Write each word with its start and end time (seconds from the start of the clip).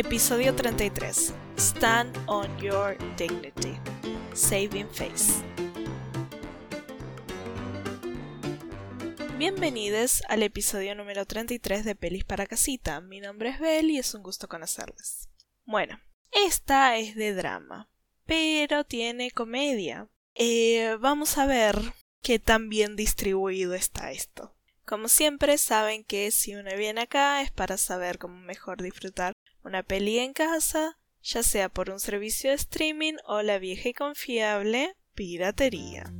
Episodio 0.00 0.54
33. 0.54 1.34
Stand 1.58 2.16
on 2.26 2.48
your 2.58 2.96
dignity. 3.18 3.78
Saving 4.32 4.88
face. 4.88 5.42
Bienvenidos 9.36 10.22
al 10.30 10.42
episodio 10.42 10.94
número 10.94 11.26
33 11.26 11.84
de 11.84 11.94
Pelis 11.96 12.24
para 12.24 12.46
Casita. 12.46 13.02
Mi 13.02 13.20
nombre 13.20 13.50
es 13.50 13.60
Bel 13.60 13.90
y 13.90 13.98
es 13.98 14.14
un 14.14 14.22
gusto 14.22 14.48
conocerles. 14.48 15.28
Bueno, 15.66 16.00
esta 16.30 16.96
es 16.96 17.14
de 17.14 17.34
drama, 17.34 17.90
pero 18.24 18.84
tiene 18.84 19.30
comedia. 19.32 20.08
Eh, 20.34 20.96
vamos 20.98 21.36
a 21.36 21.44
ver 21.44 21.76
qué 22.22 22.38
tan 22.38 22.70
bien 22.70 22.96
distribuido 22.96 23.74
está 23.74 24.12
esto. 24.12 24.56
Como 24.86 25.08
siempre, 25.08 25.58
saben 25.58 26.04
que 26.04 26.30
si 26.30 26.54
uno 26.54 26.70
viene 26.74 27.02
acá 27.02 27.42
es 27.42 27.50
para 27.50 27.76
saber 27.76 28.16
cómo 28.18 28.40
mejor 28.40 28.80
disfrutar 28.82 29.34
una 29.64 29.82
peli 29.82 30.18
en 30.18 30.32
casa, 30.32 30.98
ya 31.22 31.42
sea 31.42 31.68
por 31.68 31.90
un 31.90 32.00
servicio 32.00 32.50
de 32.50 32.56
streaming 32.56 33.14
o 33.26 33.42
la 33.42 33.58
vieja 33.58 33.90
y 33.90 33.94
confiable 33.94 34.96
piratería. 35.14 36.12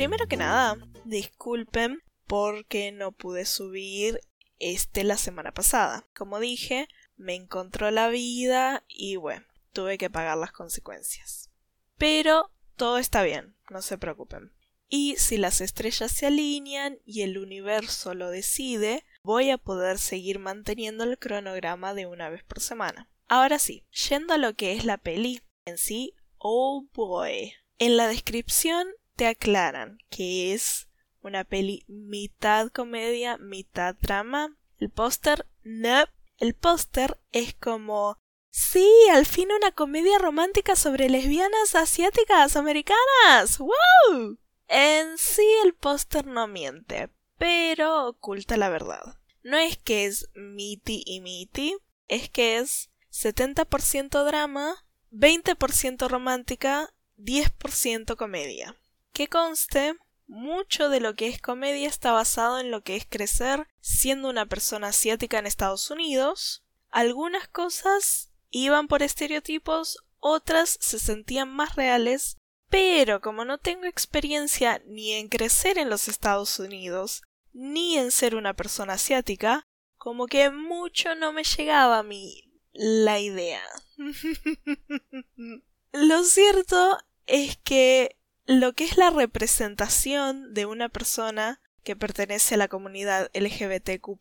Primero 0.00 0.26
que 0.28 0.38
nada, 0.38 0.78
disculpen 1.04 2.02
porque 2.26 2.90
no 2.90 3.12
pude 3.12 3.44
subir 3.44 4.18
este 4.58 5.04
la 5.04 5.18
semana 5.18 5.52
pasada. 5.52 6.08
Como 6.16 6.40
dije, 6.40 6.88
me 7.18 7.34
encontró 7.34 7.90
la 7.90 8.08
vida 8.08 8.82
y 8.88 9.16
bueno, 9.16 9.44
tuve 9.74 9.98
que 9.98 10.08
pagar 10.08 10.38
las 10.38 10.52
consecuencias. 10.52 11.50
Pero 11.98 12.50
todo 12.76 12.96
está 12.96 13.22
bien, 13.22 13.58
no 13.68 13.82
se 13.82 13.98
preocupen. 13.98 14.54
Y 14.88 15.16
si 15.18 15.36
las 15.36 15.60
estrellas 15.60 16.10
se 16.10 16.24
alinean 16.24 16.98
y 17.04 17.20
el 17.20 17.36
universo 17.36 18.14
lo 18.14 18.30
decide, 18.30 19.04
voy 19.22 19.50
a 19.50 19.58
poder 19.58 19.98
seguir 19.98 20.38
manteniendo 20.38 21.04
el 21.04 21.18
cronograma 21.18 21.92
de 21.92 22.06
una 22.06 22.30
vez 22.30 22.42
por 22.42 22.60
semana. 22.60 23.10
Ahora 23.28 23.58
sí, 23.58 23.84
yendo 24.08 24.32
a 24.32 24.38
lo 24.38 24.54
que 24.54 24.72
es 24.72 24.86
la 24.86 24.96
peli 24.96 25.42
en 25.66 25.76
sí, 25.76 26.14
oh 26.38 26.86
boy. 26.94 27.52
En 27.78 27.98
la 27.98 28.08
descripción 28.08 28.86
te 29.20 29.26
aclaran 29.26 29.98
que 30.08 30.54
es 30.54 30.88
una 31.20 31.44
peli 31.44 31.84
mitad 31.88 32.70
comedia, 32.70 33.36
mitad 33.36 33.94
drama. 34.00 34.56
El 34.78 34.88
póster, 34.88 35.46
no. 35.62 36.06
El 36.38 36.54
póster 36.54 37.18
es 37.30 37.52
como 37.52 38.16
Sí, 38.48 38.88
al 39.12 39.26
fin 39.26 39.52
una 39.52 39.72
comedia 39.72 40.16
romántica 40.16 40.74
sobre 40.74 41.10
lesbianas 41.10 41.74
asiáticas 41.74 42.56
americanas. 42.56 43.58
¡Wow! 43.58 44.38
En 44.68 45.18
sí 45.18 45.46
el 45.64 45.74
póster 45.74 46.26
no 46.26 46.46
miente, 46.46 47.10
pero 47.36 48.06
oculta 48.06 48.56
la 48.56 48.70
verdad. 48.70 49.18
No 49.42 49.58
es 49.58 49.76
que 49.76 50.06
es 50.06 50.30
miti 50.32 51.02
y 51.04 51.20
miti, 51.20 51.76
es 52.08 52.30
que 52.30 52.56
es 52.56 52.88
70% 53.12 54.24
drama, 54.24 54.82
20% 55.12 56.08
romántica, 56.08 56.94
10% 57.18 58.16
comedia. 58.16 58.79
Que 59.12 59.28
conste, 59.28 59.96
mucho 60.26 60.88
de 60.88 61.00
lo 61.00 61.16
que 61.16 61.28
es 61.28 61.40
comedia 61.40 61.88
está 61.88 62.12
basado 62.12 62.60
en 62.60 62.70
lo 62.70 62.82
que 62.82 62.96
es 62.96 63.04
crecer 63.04 63.66
siendo 63.80 64.28
una 64.28 64.46
persona 64.46 64.88
asiática 64.88 65.38
en 65.38 65.46
Estados 65.46 65.90
Unidos. 65.90 66.64
Algunas 66.90 67.48
cosas 67.48 68.32
iban 68.50 68.86
por 68.86 69.02
estereotipos, 69.02 69.98
otras 70.18 70.78
se 70.80 70.98
sentían 70.98 71.48
más 71.48 71.74
reales, 71.76 72.36
pero 72.68 73.20
como 73.20 73.44
no 73.44 73.58
tengo 73.58 73.86
experiencia 73.86 74.80
ni 74.86 75.12
en 75.14 75.28
crecer 75.28 75.78
en 75.78 75.90
los 75.90 76.06
Estados 76.06 76.58
Unidos, 76.58 77.22
ni 77.52 77.96
en 77.96 78.12
ser 78.12 78.36
una 78.36 78.54
persona 78.54 78.94
asiática, 78.94 79.66
como 79.96 80.26
que 80.26 80.50
mucho 80.50 81.14
no 81.16 81.32
me 81.32 81.42
llegaba 81.42 81.98
a 81.98 82.02
mí 82.02 82.52
la 82.72 83.18
idea. 83.18 83.62
Lo 85.92 86.22
cierto 86.22 86.98
es 87.26 87.56
que 87.58 88.16
lo 88.50 88.72
que 88.72 88.82
es 88.82 88.96
la 88.96 89.10
representación 89.10 90.52
de 90.52 90.66
una 90.66 90.88
persona 90.88 91.60
que 91.84 91.94
pertenece 91.94 92.56
a 92.56 92.58
la 92.58 92.66
comunidad 92.66 93.30
LGBTQ 93.32 94.18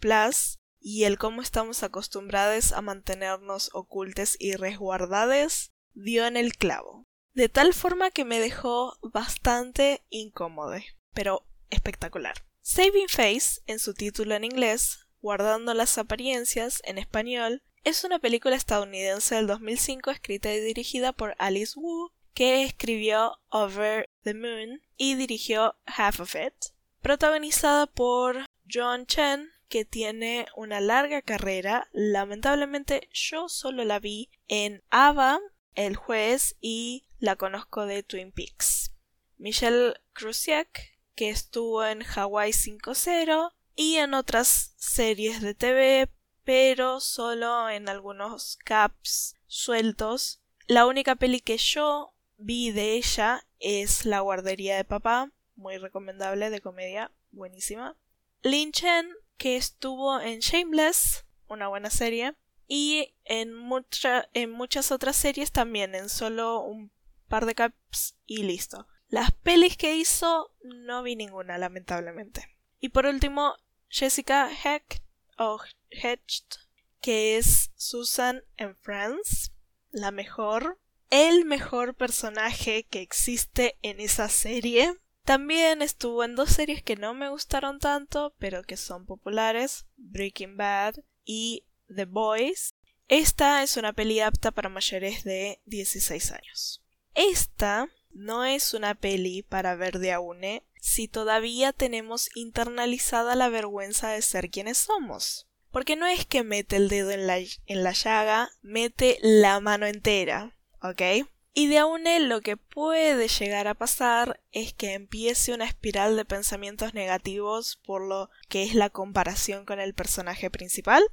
y 0.79 1.05
el 1.05 1.17
cómo 1.17 1.41
estamos 1.41 1.81
acostumbrados 1.81 2.71
a 2.71 2.81
mantenernos 2.81 3.71
ocultes 3.73 4.35
y 4.39 4.53
resguardades 4.53 5.71
dio 5.95 6.27
en 6.27 6.37
el 6.37 6.55
clavo. 6.55 7.07
De 7.33 7.49
tal 7.49 7.73
forma 7.73 8.11
que 8.11 8.23
me 8.23 8.39
dejó 8.39 8.99
bastante 9.01 10.03
incómodo, 10.09 10.77
pero 11.15 11.43
espectacular. 11.71 12.35
Saving 12.61 13.09
Face, 13.09 13.61
en 13.65 13.79
su 13.79 13.95
título 13.95 14.35
en 14.35 14.43
inglés, 14.43 15.07
Guardando 15.21 15.73
las 15.73 15.97
apariencias 15.97 16.83
en 16.85 16.99
español, 16.99 17.63
es 17.83 18.03
una 18.03 18.19
película 18.19 18.55
estadounidense 18.55 19.33
del 19.33 19.47
2005 19.47 20.11
escrita 20.11 20.53
y 20.53 20.59
dirigida 20.59 21.13
por 21.13 21.33
Alice 21.39 21.73
Wu 21.75 22.11
que 22.39 22.63
escribió 22.63 23.37
Over 23.49 24.09
the 24.23 24.33
Moon 24.33 24.81
y 24.97 25.15
dirigió 25.15 25.75
Half 25.85 26.19
of 26.19 26.35
It, 26.35 26.73
protagonizada 27.01 27.87
por 27.87 28.45
John 28.71 29.05
Chen, 29.05 29.49
que 29.69 29.85
tiene 29.85 30.47
una 30.55 30.81
larga 30.81 31.21
carrera. 31.21 31.87
Lamentablemente 31.93 33.09
yo 33.13 33.49
solo 33.49 33.85
la 33.85 33.99
vi 33.99 34.29
en 34.47 34.83
Ava, 34.89 35.39
El 35.75 35.95
juez 35.95 36.55
y 36.59 37.05
la 37.19 37.35
conozco 37.35 37.85
de 37.85 38.03
Twin 38.03 38.31
Peaks. 38.31 38.91
Michelle 39.37 39.93
Krusiak, 40.13 40.99
que 41.15 41.29
estuvo 41.29 41.85
en 41.85 42.03
Hawaii 42.03 42.51
5-0 42.51 43.51
y 43.75 43.95
en 43.95 44.13
otras 44.13 44.73
series 44.77 45.41
de 45.41 45.53
TV, 45.53 46.09
pero 46.43 46.99
solo 46.99 47.69
en 47.69 47.87
algunos 47.87 48.57
caps 48.65 49.35
sueltos. 49.47 50.41
La 50.67 50.85
única 50.85 51.15
peli 51.15 51.39
que 51.39 51.57
yo 51.57 52.13
vi 52.39 52.71
de 52.71 52.93
ella 52.93 53.45
es 53.59 54.05
La 54.05 54.21
guardería 54.21 54.77
de 54.77 54.85
papá, 54.85 55.31
muy 55.55 55.77
recomendable 55.77 56.49
de 56.49 56.61
comedia, 56.61 57.11
buenísima. 57.31 57.95
Lin 58.41 58.71
Chen, 58.71 59.09
que 59.37 59.57
estuvo 59.57 60.19
en 60.19 60.39
Shameless, 60.39 61.25
una 61.47 61.67
buena 61.67 61.89
serie, 61.89 62.35
y 62.67 63.13
en, 63.25 63.53
muchas 63.53 64.91
otras 64.91 65.15
series 65.15 65.51
también, 65.51 65.95
en 65.95 66.07
solo 66.07 66.61
un 66.61 66.91
par 67.27 67.45
de 67.45 67.55
caps 67.55 68.15
y 68.25 68.43
listo. 68.43 68.87
Las 69.09 69.31
pelis 69.31 69.75
que 69.75 69.95
hizo 69.95 70.53
no 70.63 71.03
vi 71.03 71.15
ninguna, 71.15 71.57
lamentablemente. 71.57 72.47
Y 72.79 72.89
por 72.89 73.05
último, 73.05 73.55
Jessica 73.89 74.49
Hecht, 74.49 75.03
o 75.37 75.59
Hecht, 75.89 76.57
que 77.01 77.37
es 77.37 77.71
Susan 77.75 78.43
en 78.55 78.75
Friends, 78.75 79.51
la 79.91 80.11
mejor 80.11 80.79
el 81.09 81.45
mejor 81.45 81.95
personaje 81.95 82.83
que 82.83 83.01
existe 83.01 83.77
en 83.81 83.99
esa 83.99 84.29
serie. 84.29 84.93
También 85.23 85.81
estuvo 85.81 86.23
en 86.23 86.35
dos 86.35 86.49
series 86.49 86.81
que 86.83 86.95
no 86.95 87.13
me 87.13 87.29
gustaron 87.29 87.79
tanto, 87.79 88.33
pero 88.39 88.63
que 88.63 88.77
son 88.77 89.05
populares, 89.05 89.85
Breaking 89.97 90.57
Bad 90.57 90.95
y 91.25 91.65
The 91.93 92.05
Boys. 92.05 92.75
Esta 93.07 93.63
es 93.63 93.77
una 93.77 93.93
peli 93.93 94.19
apta 94.19 94.51
para 94.51 94.69
mayores 94.69 95.23
de 95.23 95.61
16 95.65 96.31
años. 96.31 96.83
Esta 97.15 97.89
no 98.11 98.45
es 98.45 98.73
una 98.73 98.95
peli 98.95 99.43
para 99.43 99.75
ver 99.75 99.99
de 99.99 100.11
aune 100.13 100.63
si 100.79 101.07
todavía 101.07 101.73
tenemos 101.73 102.29
internalizada 102.35 103.35
la 103.35 103.49
vergüenza 103.49 104.09
de 104.09 104.21
ser 104.21 104.49
quienes 104.49 104.77
somos. 104.77 105.47
Porque 105.71 105.95
no 105.95 106.07
es 106.07 106.25
que 106.25 106.43
mete 106.43 106.77
el 106.77 106.87
dedo 106.87 107.11
en 107.11 107.27
la, 107.27 107.37
en 107.37 107.83
la 107.83 107.91
llaga, 107.91 108.49
mete 108.61 109.19
la 109.21 109.59
mano 109.59 109.85
entera. 109.85 110.55
¿Ok? 110.81 111.27
Y 111.53 111.67
de 111.67 111.79
aún 111.79 112.03
lo 112.29 112.41
que 112.41 112.57
puede 112.57 113.27
llegar 113.27 113.67
a 113.67 113.73
pasar 113.73 114.39
es 114.51 114.73
que 114.73 114.93
empiece 114.93 115.53
una 115.53 115.65
espiral 115.65 116.15
de 116.15 116.25
pensamientos 116.25 116.93
negativos 116.93 117.81
por 117.85 118.01
lo 118.01 118.29
que 118.47 118.63
es 118.63 118.75
la 118.75 118.89
comparación 118.89 119.65
con 119.65 119.79
el 119.79 119.93
personaje 119.93 120.49
principal. 120.49 121.03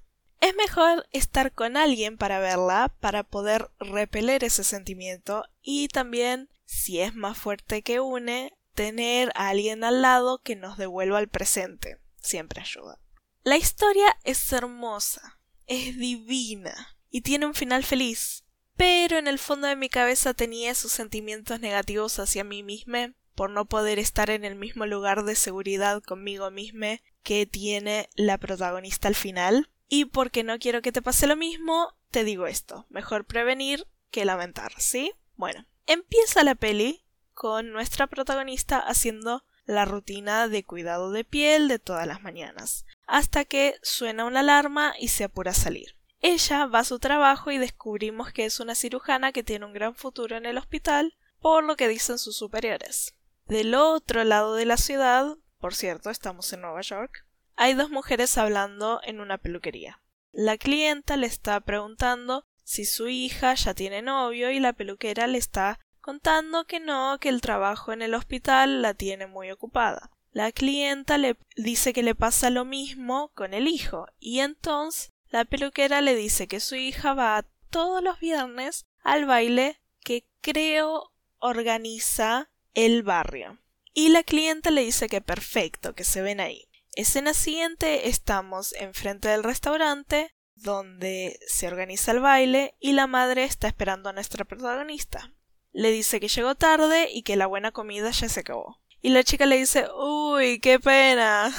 Es 0.40 0.54
mejor 0.54 1.06
estar 1.12 1.52
con 1.52 1.76
alguien 1.76 2.18
para 2.18 2.38
verla, 2.38 2.94
para 3.00 3.24
poder 3.24 3.70
repeler 3.80 4.44
ese 4.44 4.64
sentimiento 4.64 5.44
y 5.62 5.88
también, 5.88 6.50
si 6.64 7.00
es 7.00 7.14
más 7.14 7.38
fuerte 7.38 7.82
que 7.82 8.00
une, 8.00 8.52
tener 8.74 9.32
a 9.34 9.48
alguien 9.48 9.82
al 9.82 10.02
lado 10.02 10.42
que 10.42 10.54
nos 10.54 10.76
devuelva 10.76 11.18
al 11.18 11.28
presente. 11.28 11.98
Siempre 12.20 12.60
ayuda. 12.60 13.00
La 13.42 13.56
historia 13.56 14.16
es 14.24 14.52
hermosa, 14.52 15.40
es 15.66 15.96
divina 15.96 16.96
y 17.10 17.22
tiene 17.22 17.46
un 17.46 17.54
final 17.54 17.82
feliz. 17.82 18.44
Pero 18.76 19.18
en 19.18 19.26
el 19.26 19.38
fondo 19.38 19.66
de 19.66 19.76
mi 19.76 19.88
cabeza 19.88 20.34
tenía 20.34 20.70
esos 20.70 20.92
sentimientos 20.92 21.60
negativos 21.60 22.18
hacia 22.18 22.44
mí 22.44 22.62
misma 22.62 23.14
por 23.34 23.50
no 23.50 23.66
poder 23.66 23.98
estar 23.98 24.30
en 24.30 24.44
el 24.44 24.54
mismo 24.54 24.86
lugar 24.86 25.24
de 25.24 25.34
seguridad 25.34 26.02
conmigo 26.02 26.50
misma 26.50 27.00
que 27.22 27.46
tiene 27.46 28.08
la 28.14 28.38
protagonista 28.38 29.08
al 29.08 29.14
final. 29.14 29.68
Y 29.88 30.06
porque 30.06 30.42
no 30.42 30.58
quiero 30.58 30.82
que 30.82 30.92
te 30.92 31.02
pase 31.02 31.26
lo 31.26 31.36
mismo, 31.36 31.94
te 32.10 32.24
digo 32.24 32.46
esto, 32.46 32.86
mejor 32.88 33.24
prevenir 33.24 33.86
que 34.10 34.24
lamentar, 34.24 34.72
¿sí? 34.78 35.12
Bueno, 35.36 35.66
empieza 35.86 36.44
la 36.44 36.54
peli 36.54 37.04
con 37.34 37.72
nuestra 37.72 38.06
protagonista 38.06 38.78
haciendo 38.78 39.44
la 39.66 39.84
rutina 39.84 40.48
de 40.48 40.64
cuidado 40.64 41.10
de 41.10 41.24
piel 41.24 41.68
de 41.68 41.78
todas 41.78 42.06
las 42.06 42.22
mañanas, 42.22 42.86
hasta 43.06 43.44
que 43.44 43.76
suena 43.82 44.24
una 44.24 44.40
alarma 44.40 44.94
y 44.98 45.08
se 45.08 45.24
apura 45.24 45.50
a 45.50 45.54
salir. 45.54 45.96
Ella 46.28 46.66
va 46.66 46.80
a 46.80 46.84
su 46.84 46.98
trabajo 46.98 47.52
y 47.52 47.58
descubrimos 47.58 48.32
que 48.32 48.46
es 48.46 48.58
una 48.58 48.74
cirujana 48.74 49.30
que 49.30 49.44
tiene 49.44 49.64
un 49.64 49.72
gran 49.72 49.94
futuro 49.94 50.36
en 50.36 50.44
el 50.44 50.58
hospital, 50.58 51.14
por 51.38 51.62
lo 51.62 51.76
que 51.76 51.86
dicen 51.86 52.18
sus 52.18 52.36
superiores. 52.36 53.14
Del 53.44 53.76
otro 53.76 54.24
lado 54.24 54.56
de 54.56 54.64
la 54.64 54.76
ciudad, 54.76 55.36
por 55.60 55.76
cierto, 55.76 56.10
estamos 56.10 56.52
en 56.52 56.62
Nueva 56.62 56.80
York, 56.80 57.24
hay 57.54 57.74
dos 57.74 57.90
mujeres 57.90 58.36
hablando 58.38 59.00
en 59.04 59.20
una 59.20 59.38
peluquería. 59.38 60.02
La 60.32 60.58
clienta 60.58 61.16
le 61.16 61.28
está 61.28 61.60
preguntando 61.60 62.44
si 62.64 62.86
su 62.86 63.06
hija 63.06 63.54
ya 63.54 63.72
tiene 63.74 64.02
novio 64.02 64.50
y 64.50 64.58
la 64.58 64.72
peluquera 64.72 65.28
le 65.28 65.38
está 65.38 65.78
contando 66.00 66.64
que 66.64 66.80
no, 66.80 67.18
que 67.20 67.28
el 67.28 67.40
trabajo 67.40 67.92
en 67.92 68.02
el 68.02 68.14
hospital 68.14 68.82
la 68.82 68.94
tiene 68.94 69.28
muy 69.28 69.52
ocupada. 69.52 70.10
La 70.32 70.50
clienta 70.50 71.18
le 71.18 71.36
dice 71.54 71.92
que 71.92 72.02
le 72.02 72.16
pasa 72.16 72.50
lo 72.50 72.64
mismo 72.64 73.30
con 73.36 73.54
el 73.54 73.68
hijo 73.68 74.08
y 74.18 74.40
entonces 74.40 75.12
la 75.30 75.44
peluquera 75.44 76.00
le 76.00 76.14
dice 76.14 76.46
que 76.46 76.60
su 76.60 76.76
hija 76.76 77.14
va 77.14 77.44
todos 77.70 78.02
los 78.02 78.20
viernes 78.20 78.86
al 79.02 79.26
baile 79.26 79.80
que 80.00 80.24
creo 80.40 81.12
organiza 81.38 82.50
el 82.74 83.02
barrio. 83.02 83.58
Y 83.92 84.10
la 84.10 84.22
clienta 84.22 84.70
le 84.70 84.82
dice 84.82 85.08
que 85.08 85.20
perfecto, 85.20 85.94
que 85.94 86.04
se 86.04 86.22
ven 86.22 86.40
ahí. 86.40 86.68
Escena 86.94 87.34
siguiente 87.34 88.08
estamos 88.08 88.72
enfrente 88.74 89.28
del 89.28 89.42
restaurante 89.42 90.32
donde 90.54 91.38
se 91.46 91.66
organiza 91.66 92.12
el 92.12 92.20
baile 92.20 92.74
y 92.80 92.92
la 92.92 93.06
madre 93.06 93.44
está 93.44 93.68
esperando 93.68 94.08
a 94.08 94.12
nuestra 94.12 94.44
protagonista. 94.44 95.32
Le 95.72 95.90
dice 95.90 96.20
que 96.20 96.28
llegó 96.28 96.54
tarde 96.54 97.10
y 97.12 97.22
que 97.22 97.36
la 97.36 97.46
buena 97.46 97.72
comida 97.72 98.10
ya 98.10 98.28
se 98.28 98.40
acabó. 98.40 98.80
Y 99.02 99.10
la 99.10 99.24
chica 99.24 99.44
le 99.44 99.58
dice, 99.58 99.86
uy, 99.94 100.58
qué 100.60 100.80
pena. 100.80 101.54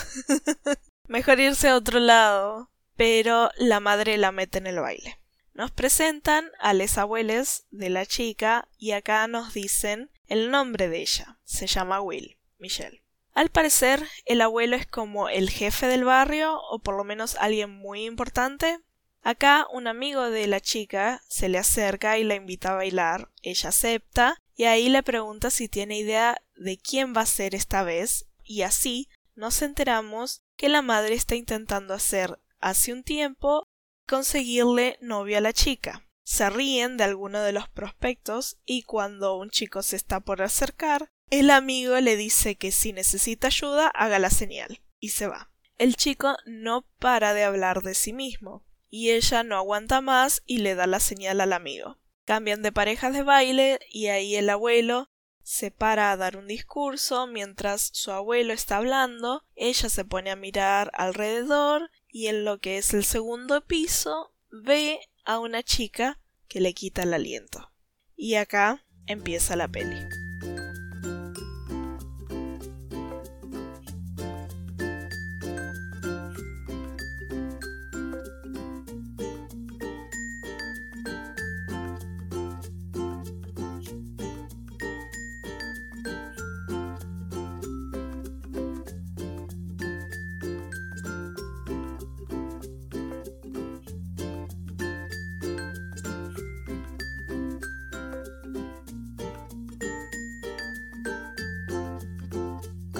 Mejor 1.08 1.40
irse 1.40 1.70
a 1.70 1.76
otro 1.76 2.00
lado 2.00 2.72
pero 2.98 3.52
la 3.58 3.80
madre 3.80 4.18
la 4.18 4.32
mete 4.32 4.58
en 4.58 4.68
el 4.68 4.80
baile. 4.80 5.20
Nos 5.54 5.72
presentan 5.72 6.52
a 6.60 6.74
los 6.74 6.98
abuelos 6.98 7.66
de 7.72 7.90
la 7.90 8.06
chica 8.06 8.68
y 8.78 8.92
acá 8.92 9.26
nos 9.28 9.54
dicen 9.54 10.12
el 10.28 10.52
nombre 10.52 10.90
de 10.90 11.02
ella. 11.02 11.40
Se 11.46 11.68
llama 11.68 12.02
Will, 12.02 12.38
Michelle. 12.60 13.04
Al 13.34 13.50
parecer, 13.50 14.04
el 14.26 14.42
abuelo 14.42 14.76
es 14.76 14.88
como 14.88 15.30
el 15.30 15.50
jefe 15.50 15.88
del 15.88 16.04
barrio 16.04 16.60
o 16.72 16.80
por 16.80 16.98
lo 16.98 17.04
menos 17.04 17.36
alguien 17.40 17.70
muy 17.70 18.06
importante. 18.06 18.80
Acá 19.22 19.68
un 19.72 19.88
amigo 19.88 20.30
de 20.30 20.48
la 20.48 20.60
chica 20.60 21.22
se 21.28 21.50
le 21.50 21.60
acerca 21.60 22.18
y 22.18 22.24
la 22.24 22.36
invita 22.36 22.72
a 22.72 22.76
bailar. 22.76 23.30
Ella 23.42 23.70
acepta 23.70 24.42
y 24.56 24.66
ahí 24.66 24.90
le 24.90 25.04
pregunta 25.04 25.52
si 25.52 25.70
tiene 25.70 26.00
idea 26.00 26.42
de 26.56 26.78
quién 26.78 27.16
va 27.16 27.22
a 27.22 27.28
ser 27.28 27.54
esta 27.54 27.84
vez 27.84 28.28
y 28.44 28.64
así 28.64 29.08
nos 29.36 29.62
enteramos 29.62 30.42
que 30.56 30.70
la 30.70 30.82
madre 30.82 31.14
está 31.14 31.36
intentando 31.36 31.94
hacer 31.94 32.40
hace 32.60 32.94
un 32.94 33.04
tiempo 33.04 33.68
conseguirle 34.08 34.98
novio 35.02 35.38
a 35.38 35.42
la 35.42 35.54
chica. 35.54 36.08
Se 36.24 36.50
ríen 36.50 36.98
de 36.98 37.06
alguno 37.06 37.42
de 37.42 37.54
los 37.54 37.70
prospectos 37.70 38.58
y 38.66 38.84
cuando 38.84 39.38
un 39.38 39.50
chico 39.50 39.82
se 39.82 39.96
está 39.96 40.20
por 40.20 40.42
acercar, 40.42 41.10
el 41.30 41.50
amigo 41.50 42.00
le 42.00 42.16
dice 42.16 42.56
que 42.56 42.72
si 42.72 42.94
necesita 42.94 43.48
ayuda 43.48 43.88
haga 43.88 44.20
la 44.20 44.30
señal 44.30 44.82
y 45.00 45.10
se 45.10 45.28
va. 45.28 45.52
El 45.78 45.96
chico 45.96 46.36
no 46.46 46.86
para 47.00 47.34
de 47.34 47.44
hablar 47.44 47.82
de 47.82 47.94
sí 47.94 48.14
mismo 48.14 48.66
y 48.90 49.12
ella 49.12 49.44
no 49.44 49.58
aguanta 49.58 50.02
más 50.02 50.42
y 50.46 50.60
le 50.60 50.76
da 50.76 50.88
la 50.88 51.00
señal 51.00 51.42
al 51.42 51.54
amigo. 51.54 51.98
Cambian 52.26 52.62
de 52.62 52.72
parejas 52.72 53.14
de 53.14 53.24
baile 53.24 53.80
y 53.90 54.08
ahí 54.08 54.36
el 54.36 54.50
abuelo 54.50 55.10
se 55.44 55.72
para 55.72 56.12
a 56.12 56.18
dar 56.18 56.36
un 56.36 56.48
discurso 56.48 57.26
mientras 57.26 57.90
su 57.94 58.12
abuelo 58.12 58.52
está 58.52 58.78
hablando, 58.78 59.46
ella 59.56 59.88
se 59.88 60.04
pone 60.04 60.30
a 60.30 60.36
mirar 60.36 60.92
alrededor 60.94 61.90
y 62.18 62.30
en 62.30 62.46
lo 62.46 62.60
que 62.60 62.80
es 62.80 62.96
el 62.96 63.04
segundo 63.04 63.64
piso 63.64 64.34
ve 64.50 65.00
a 65.24 65.38
una 65.38 65.62
chica 65.62 66.20
que 66.48 66.60
le 66.60 66.74
quita 66.74 67.04
el 67.04 67.14
aliento. 67.14 67.72
Y 68.16 68.34
acá 68.34 68.84
empieza 69.06 69.56
la 69.56 69.68
peli. 69.68 70.27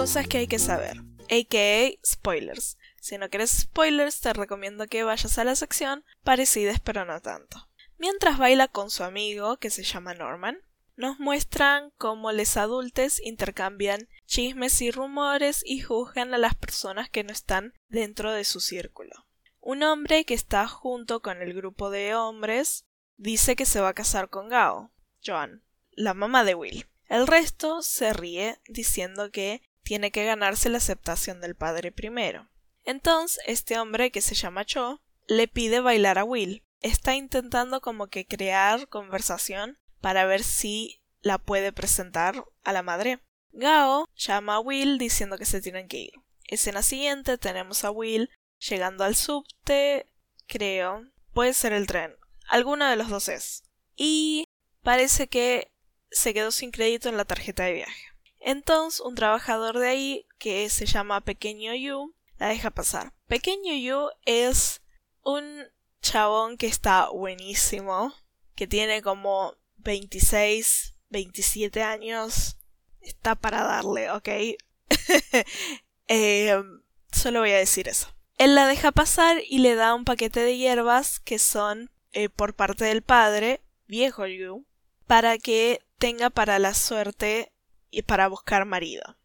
Cosas 0.08 0.30
que 0.30 0.38
hay 0.38 0.48
que 0.48 0.58
saber, 0.58 1.04
aka 1.24 2.00
spoilers. 2.06 2.78
Si 3.02 3.18
no 3.18 3.30
quieres 3.30 3.52
spoilers, 3.52 4.22
te 4.22 4.32
recomiendo 4.32 4.88
que 4.88 5.04
vayas 5.04 5.38
a 5.38 5.44
la 5.44 5.54
sección 5.54 6.06
parecidas 6.24 6.80
pero 6.80 7.04
no 7.04 7.20
tanto. 7.20 7.68
Mientras 7.98 8.38
baila 8.38 8.70
con 8.70 8.90
su 8.90 9.04
amigo, 9.04 9.58
que 9.58 9.70
se 9.70 9.84
llama 9.84 10.14
Norman, 10.14 10.62
nos 10.96 11.20
muestran 11.20 11.92
cómo 11.98 12.32
los 12.32 12.56
adultos 12.56 13.20
intercambian 13.22 14.08
chismes 14.26 14.82
y 14.82 14.92
rumores 14.92 15.62
y 15.66 15.82
juzgan 15.82 16.34
a 16.34 16.38
las 16.38 16.56
personas 16.56 17.10
que 17.10 17.26
no 17.26 17.34
están 17.34 17.74
dentro 17.90 18.32
de 18.32 18.46
su 18.46 18.62
círculo. 18.62 19.28
Un 19.60 19.84
hombre 19.84 20.24
que 20.24 20.36
está 20.36 20.70
junto 20.70 21.22
con 21.22 21.42
el 21.42 21.54
grupo 21.54 21.90
de 21.90 22.16
hombres 22.16 22.86
dice 23.18 23.58
que 23.58 23.66
se 23.66 23.82
va 23.82 23.90
a 23.90 23.94
casar 23.94 24.30
con 24.30 24.48
Gao, 24.48 24.90
Joan, 25.22 25.66
la 25.92 26.14
mamá 26.14 26.46
de 26.46 26.56
Will. 26.56 26.88
El 27.10 27.26
resto 27.26 27.82
se 27.82 28.14
ríe 28.14 28.60
diciendo 28.68 29.32
que 29.32 29.62
tiene 29.88 30.12
que 30.12 30.26
ganarse 30.26 30.68
la 30.70 30.80
aceptación 30.80 31.40
del 31.40 31.56
padre 31.56 31.94
primero. 31.94 32.50
Entonces, 32.84 33.40
este 33.46 33.80
hombre, 33.80 34.12
que 34.12 34.20
se 34.20 34.36
llama 34.36 34.66
Cho, 34.66 35.02
le 35.28 35.48
pide 35.48 35.80
bailar 35.80 36.18
a 36.18 36.26
Will. 36.26 36.66
Está 36.82 37.16
intentando 37.16 37.80
como 37.80 38.08
que 38.08 38.28
crear 38.28 38.90
conversación 38.90 39.80
para 40.02 40.26
ver 40.26 40.44
si 40.44 41.02
la 41.22 41.38
puede 41.38 41.72
presentar 41.72 42.44
a 42.66 42.74
la 42.74 42.84
madre. 42.84 43.24
Gao 43.54 44.10
llama 44.18 44.56
a 44.56 44.60
Will 44.60 44.98
diciendo 44.98 45.38
que 45.38 45.46
se 45.46 45.62
tienen 45.62 45.88
que 45.88 46.00
ir. 46.00 46.14
Escena 46.50 46.82
siguiente 46.82 47.38
tenemos 47.38 47.86
a 47.86 47.92
Will 47.92 48.30
llegando 48.60 49.06
al 49.06 49.16
subte, 49.16 50.12
creo, 50.48 51.06
puede 51.32 51.54
ser 51.54 51.72
el 51.72 51.88
tren, 51.88 52.14
alguno 52.50 52.90
de 52.90 52.98
los 52.98 53.08
dos 53.08 53.30
es. 53.30 53.64
Y 53.96 54.44
parece 54.84 55.30
que 55.30 55.72
se 56.12 56.34
quedó 56.34 56.52
sin 56.52 56.72
crédito 56.72 57.08
en 57.08 57.16
la 57.16 57.24
tarjeta 57.24 57.64
de 57.64 57.74
viaje. 57.74 58.17
Entonces 58.48 59.02
un 59.02 59.16
trabajador 59.16 59.78
de 59.78 59.90
ahí, 59.90 60.26
que 60.40 60.70
se 60.70 60.86
llama 60.86 61.20
Pequeño 61.20 61.76
Yu, 61.76 62.16
la 62.38 62.48
deja 62.48 62.72
pasar. 62.72 63.12
Pequeño 63.28 63.74
Yu 63.74 64.08
es 64.26 64.82
un 65.22 65.66
chabón 66.02 66.56
que 66.56 66.68
está 66.68 67.10
buenísimo, 67.10 68.14
que 68.56 68.66
tiene 68.66 69.02
como 69.02 69.54
26, 69.80 70.96
27 71.10 71.84
años. 71.84 72.56
Está 73.02 73.36
para 73.36 73.64
darle, 73.64 74.10
¿ok? 74.12 74.30
eh, 76.08 76.64
solo 77.12 77.42
voy 77.42 77.52
a 77.52 77.58
decir 77.58 77.90
eso. 77.90 78.16
Él 78.38 78.56
la 78.56 78.66
deja 78.66 78.94
pasar 78.94 79.42
y 79.46 79.58
le 79.58 79.76
da 79.76 79.94
un 79.94 80.06
paquete 80.06 80.40
de 80.40 80.56
hierbas 80.56 81.20
que 81.20 81.38
son 81.38 81.92
eh, 82.14 82.30
por 82.30 82.54
parte 82.54 82.86
del 82.86 83.02
padre, 83.02 83.60
viejo 83.88 84.26
Yu, 84.26 84.66
para 85.06 85.38
que 85.38 85.82
tenga 85.98 86.30
para 86.30 86.60
la 86.60 86.74
suerte 86.74 87.52
y 87.92 88.04
para 88.04 88.28
buscar 88.28 88.66
marido. 88.66 89.18